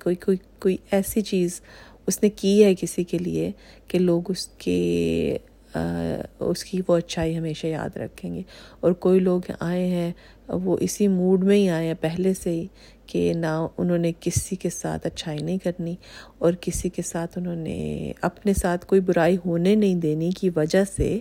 کوئی 0.00 0.16
کوئی 0.16 0.36
کوئی 0.58 0.76
ایسی 0.90 1.20
چیز 1.22 1.60
اس 2.06 2.22
نے 2.22 2.28
کی 2.30 2.62
ہے 2.64 2.74
کسی 2.74 3.04
کے 3.04 3.18
لیے 3.18 3.50
کہ 3.88 3.98
لوگ 3.98 4.30
اس 4.30 4.46
کے 4.58 5.36
اس 5.74 6.64
کی 6.64 6.80
وہ 6.88 6.96
اچھائی 6.96 7.36
ہمیشہ 7.38 7.66
یاد 7.66 7.96
رکھیں 7.96 8.34
گے۔ 8.34 8.42
اور 8.80 8.92
کوئی 8.92 9.20
لوگ 9.20 9.50
آئے 9.60 9.86
ہیں، 9.86 10.12
وہ 10.48 10.76
اسی 10.80 11.08
موڈ 11.08 11.44
میں 11.44 11.56
ہی 11.56 11.68
آئے 11.70 11.86
ہیں 11.86 11.94
پہلے 12.00 12.34
سے 12.34 12.50
ہی، 12.50 12.66
کہ 13.06 13.32
نہ 13.36 13.66
انہوں 13.78 13.98
نے 13.98 14.12
کسی 14.20 14.56
کے 14.56 14.70
ساتھ 14.70 15.06
اچھائی 15.06 15.38
نہیں 15.38 15.58
کرنی 15.58 15.94
اور 16.38 16.52
کسی 16.60 16.88
کے 16.88 17.02
ساتھ 17.02 17.38
انہوں 17.38 17.56
نے 17.56 18.12
اپنے 18.20 18.54
ساتھ 18.54 18.86
کوئی 18.86 19.00
برائی 19.00 19.36
ہونے 19.46 19.74
نہیں 19.74 19.94
دینی 19.94 20.30
کی 20.30 20.50
وجہ 20.56 20.84
سے 20.96 21.18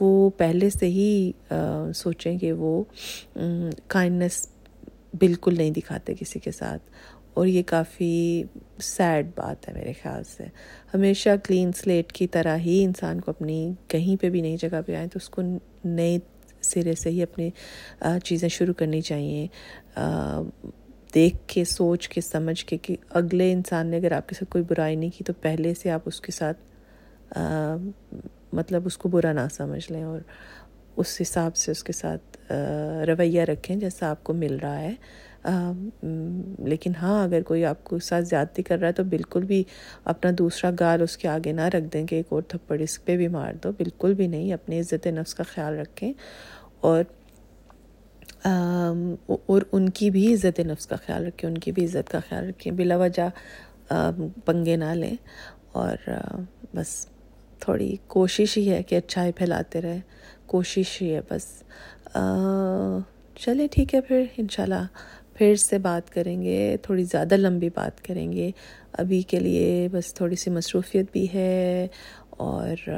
وہ 0.00 0.30
پہلے 0.36 0.70
سے 0.70 0.86
ہی 0.86 1.32
سوچیں 1.94 2.38
کہ 2.38 2.52
وہ 2.52 2.82
کائنڈنس 3.88 4.46
بالکل 5.18 5.54
نہیں 5.56 5.70
دکھاتے 5.70 6.14
کسی 6.14 6.38
کے 6.38 6.50
ساتھ۔ 6.50 6.82
اور 7.38 7.46
یہ 7.46 7.62
کافی 7.66 8.42
سیڈ 8.82 9.26
بات 9.36 9.68
ہے 9.68 9.72
میرے 9.74 9.92
خیال 10.02 10.22
سے۔ 10.24 10.44
ہمیشہ 10.94 11.28
کلین 11.44 11.70
سلیٹ 11.72 12.12
کی 12.12 12.26
طرح 12.26 12.56
ہی 12.56 12.82
انسان 12.84 13.20
کو 13.20 13.30
اپنی 13.30 13.72
کہیں 13.88 14.20
پہ 14.20 14.30
بھی 14.30 14.40
نئی 14.40 14.56
جگہ 14.56 14.80
پہ 14.86 14.94
آئیں 14.94 15.06
تو 15.06 15.18
اس 15.22 15.28
کو 15.28 15.42
نئے 15.84 16.18
سرے 16.60 16.94
سے 16.94 17.10
ہی 17.10 17.22
اپنی 17.22 17.50
چیزیں 18.24 18.48
شروع 18.48 18.74
کرنی 18.74 19.00
چاہیے۔ 19.00 19.46
دیکھ 21.14 21.36
کے، 21.46 21.64
سوچ 21.64 22.08
کے، 22.08 22.20
سمجھ 22.20 22.64
کے 22.66 22.78
کہ 22.78 22.96
اگلے 23.10 23.52
انسان 23.52 23.86
نے 23.86 23.96
اگر 23.96 24.12
آپ 24.12 24.28
کے 24.28 24.34
ساتھ 24.34 24.50
کوئی 24.50 24.64
برائی 24.64 24.96
نہیں 24.96 25.10
کی 25.10 25.24
تو 25.24 25.32
پہلے 25.32 25.74
سے 25.74 25.90
آپ 25.90 26.00
اس 26.06 26.20
کے 26.20 26.32
ساتھ 26.32 27.38
مطلب 28.52 28.82
اس 28.86 28.98
کو 28.98 29.08
برا 29.08 29.32
نہ 29.32 29.46
سمجھ 29.52 29.92
لیں 29.92 30.02
اور 30.02 30.20
اس 30.96 31.18
حساب 31.20 31.56
سے 31.56 31.70
اس 31.70 31.84
کے 31.84 31.92
ساتھ 31.92 32.52
رویہ 33.08 33.42
رکھیں 33.42 33.76
جیسا 33.76 34.10
آپ 34.10 34.24
کو 34.24 34.32
مل 34.32 34.56
رہا 34.56 34.80
ہے۔ 34.80 34.94
لیکن 36.68 36.92
ہاں 37.02 37.22
اگر 37.24 37.42
کوئی 37.42 37.64
آپ 37.64 37.84
کو 37.84 37.98
ساتھ 37.98 38.24
زیادتی 38.24 38.62
کر 38.62 38.78
رہا 38.78 38.88
ہے 38.88 38.92
تو 38.92 39.04
بالکل 39.04 39.44
بھی 39.44 39.62
اپنا 40.04 40.30
دوسرا 40.38 40.70
گال 40.80 41.02
اس 41.02 41.16
کے 41.16 41.28
آگے 41.28 41.52
نہ 41.52 41.68
رکھ 41.74 41.92
دیں 41.92 42.06
کہ 42.06 42.14
ایک 42.14 42.26
اور 42.28 42.42
تھپڑ 42.48 42.80
اس 42.80 43.04
پہ 43.04 43.16
بھی 43.16 43.28
مار 43.28 43.52
دو، 43.64 43.72
بالکل 43.72 44.14
بھی 44.14 44.26
نہیں، 44.26 44.52
اپنی 44.52 44.80
عزت 44.80 45.06
نفس 45.06 45.34
کا 45.34 45.44
خیال 45.54 45.78
رکھیں 45.78 46.12
اور 46.80 47.02
اور 48.44 49.62
ان 49.72 49.88
کی 49.88 50.10
بھی 50.10 50.32
عزت 50.34 50.60
نفس 50.60 50.86
کا 50.86 50.96
خیال 50.96 51.26
رکھیں، 51.26 51.48
ان 51.50 51.58
کی 51.58 51.72
بھی 51.72 51.84
عزت 51.84 52.10
کا 52.10 52.18
خیال 52.28 52.48
رکھیں، 52.48 52.72
بلا 52.72 52.96
وجہ 52.96 53.28
پنگے 54.44 54.76
نہ 54.76 54.92
لیں 54.94 55.14
اور 55.72 56.10
بس 56.74 57.06
تھوڑی 57.60 57.94
کوشش 58.06 58.56
ہی 58.58 58.70
ہے 58.70 58.82
کہ 58.82 58.96
اچھائی 58.96 59.32
پھیلاتے 59.32 59.80
رہے، 59.80 59.98
کوشش 60.46 61.00
ہی 61.02 61.14
ہے 61.14 61.20
بس۔ 61.30 61.46
چلے 63.36 63.66
ٹھیک 63.70 63.94
ہے 63.94 64.00
پھر، 64.00 64.24
انشاءاللہ۔ 64.36 64.84
پھر 65.38 65.54
سے 65.56 65.78
بات 65.78 66.10
کریں 66.10 66.40
گے، 66.42 66.76
تھوڑی 66.82 67.04
زیادہ 67.04 67.36
لمبی 67.36 67.68
بات 67.74 68.04
کریں 68.04 68.32
گے۔ 68.32 68.50
ابھی 68.92 69.20
کے 69.22 69.40
لیے 69.40 69.88
بس 69.92 70.12
تھوڑی 70.14 70.36
سی 70.36 70.50
مصروفیت 70.50 71.12
بھی 71.12 71.26
ہے 71.34 71.86
اور 72.30 72.88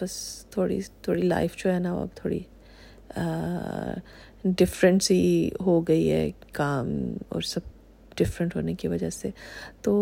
بس 0.00 0.12
تھوڑی 0.50 0.80
تھوڑی 1.02 1.22
لائف 1.22 1.56
جو 1.56 1.72
ہے 1.74 1.78
نا 1.78 1.94
وہ 1.94 2.00
اب 2.00 2.08
تھوڑی 2.14 2.38
ڈفرینٹ 4.44 5.02
سی 5.02 5.50
ہو 5.66 5.80
گئی 5.80 6.10
ہے 6.10 6.30
کام 6.52 6.88
اور 7.28 7.42
سب 7.42 7.60
ڈفرینٹ 8.16 8.56
ہونے 8.56 8.74
کی 8.74 8.88
وجہ 8.88 9.10
سے۔ 9.10 9.30
تو 9.82 9.94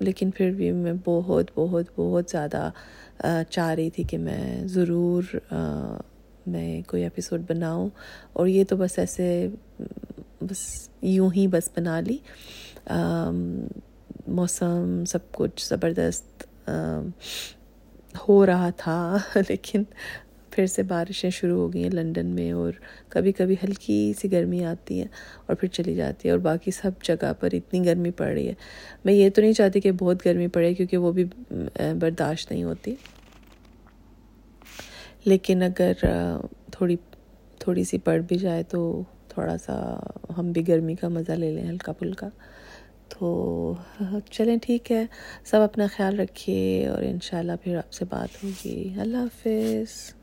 لیکن 0.00 0.30
پھر 0.30 0.50
بھی 0.50 0.70
میں 0.72 0.92
بہت 1.04 1.50
بہت 1.54 1.90
بہت 1.96 2.30
زیادہ 2.30 2.70
چاہ 3.50 3.74
رہی 3.74 3.90
تھی 3.90 4.02
کہ 4.02 4.18
میں 4.18 4.66
ضرور 4.66 5.36
میں 6.46 6.82
کوئی 6.86 7.02
ایپیسوڈ 7.02 7.42
بناؤں۔ 7.48 7.88
اور 8.32 8.46
یہ 8.46 8.64
تو 8.64 8.76
بس 8.76 8.98
ایسے، 8.98 9.48
بس 10.40 10.88
یوں 11.02 11.30
ہی 11.36 11.46
بس 11.46 11.70
بنا 11.76 12.00
لی۔ 12.00 12.18
موسم 14.28 15.04
سب 15.08 15.32
کچھ 15.32 15.68
زبردست 15.68 16.44
ہو 18.28 18.46
رہا 18.46 18.70
تھا، 18.76 19.16
لیکن 19.48 19.82
پھر 20.50 20.66
سے 20.66 20.82
بارشیں 20.82 21.30
شروع 21.30 21.60
ہو 21.60 21.72
گئی 21.72 21.82
ہیں 21.82 21.90
لنڈن 21.90 22.26
میں 22.26 22.52
اور 22.52 22.72
کبھی 23.08 23.32
کبھی 23.32 23.56
ہلکی 23.64 24.12
سی 24.18 24.32
گرمی 24.32 24.64
آتی 24.64 25.00
ہے 25.00 25.06
اور 25.46 25.56
پھر 25.56 25.68
چلی 25.68 25.94
جاتی 25.94 26.28
ہے 26.28 26.30
اور 26.30 26.38
باقی 26.38 26.70
سب 26.70 26.90
جگہ 27.02 27.32
پر 27.40 27.48
اتنی 27.52 27.84
گرمی 27.84 28.10
پڑ 28.10 28.26
رہی 28.26 28.48
ہے۔ 28.48 28.54
میں 29.04 29.14
یہ 29.14 29.30
تو 29.30 29.40
نہیں 29.40 29.52
چاہتی 29.52 29.80
کہ 29.80 29.92
بہت 29.92 30.26
گرمی 30.26 30.46
پڑے 30.46 30.74
کیونکہ 30.74 30.96
وہ 30.96 31.12
بھی 31.12 31.24
برداشت 31.98 32.52
نہیں 32.52 32.64
ہوتی۔ 32.64 32.94
لیکن 35.24 35.62
اگر 35.62 35.92
تھوڑی 36.72 36.96
تھوڑی 37.58 37.84
سی 37.84 37.98
پڑ 37.98 38.18
بھی 38.18 38.36
جائے 38.38 38.62
تو 38.62 39.02
تھوڑا 39.28 39.56
سا 39.58 39.74
ہم 40.38 40.52
بھی 40.52 40.66
گرمی 40.68 40.94
کا 40.94 41.08
مزہ 41.08 41.32
لے 41.32 41.50
لیں 41.50 41.68
ہلکا 41.68 41.92
پھلکا۔ 41.92 42.28
تو 43.08 43.74
چلیں 44.30 44.56
ٹھیک 44.62 44.92
ہے، 44.92 45.04
سب 45.44 45.60
اپنا 45.60 45.86
خیال 45.96 46.20
رکھیے 46.20 46.86
اور 46.88 47.02
انشاءاللہ 47.02 47.52
پھر 47.62 47.76
آپ 47.76 47.92
سے 47.92 48.04
بات 48.04 48.44
ہوگی۔ 48.44 48.94
اللہ 49.00 49.16
حافظ۔ 49.16 50.19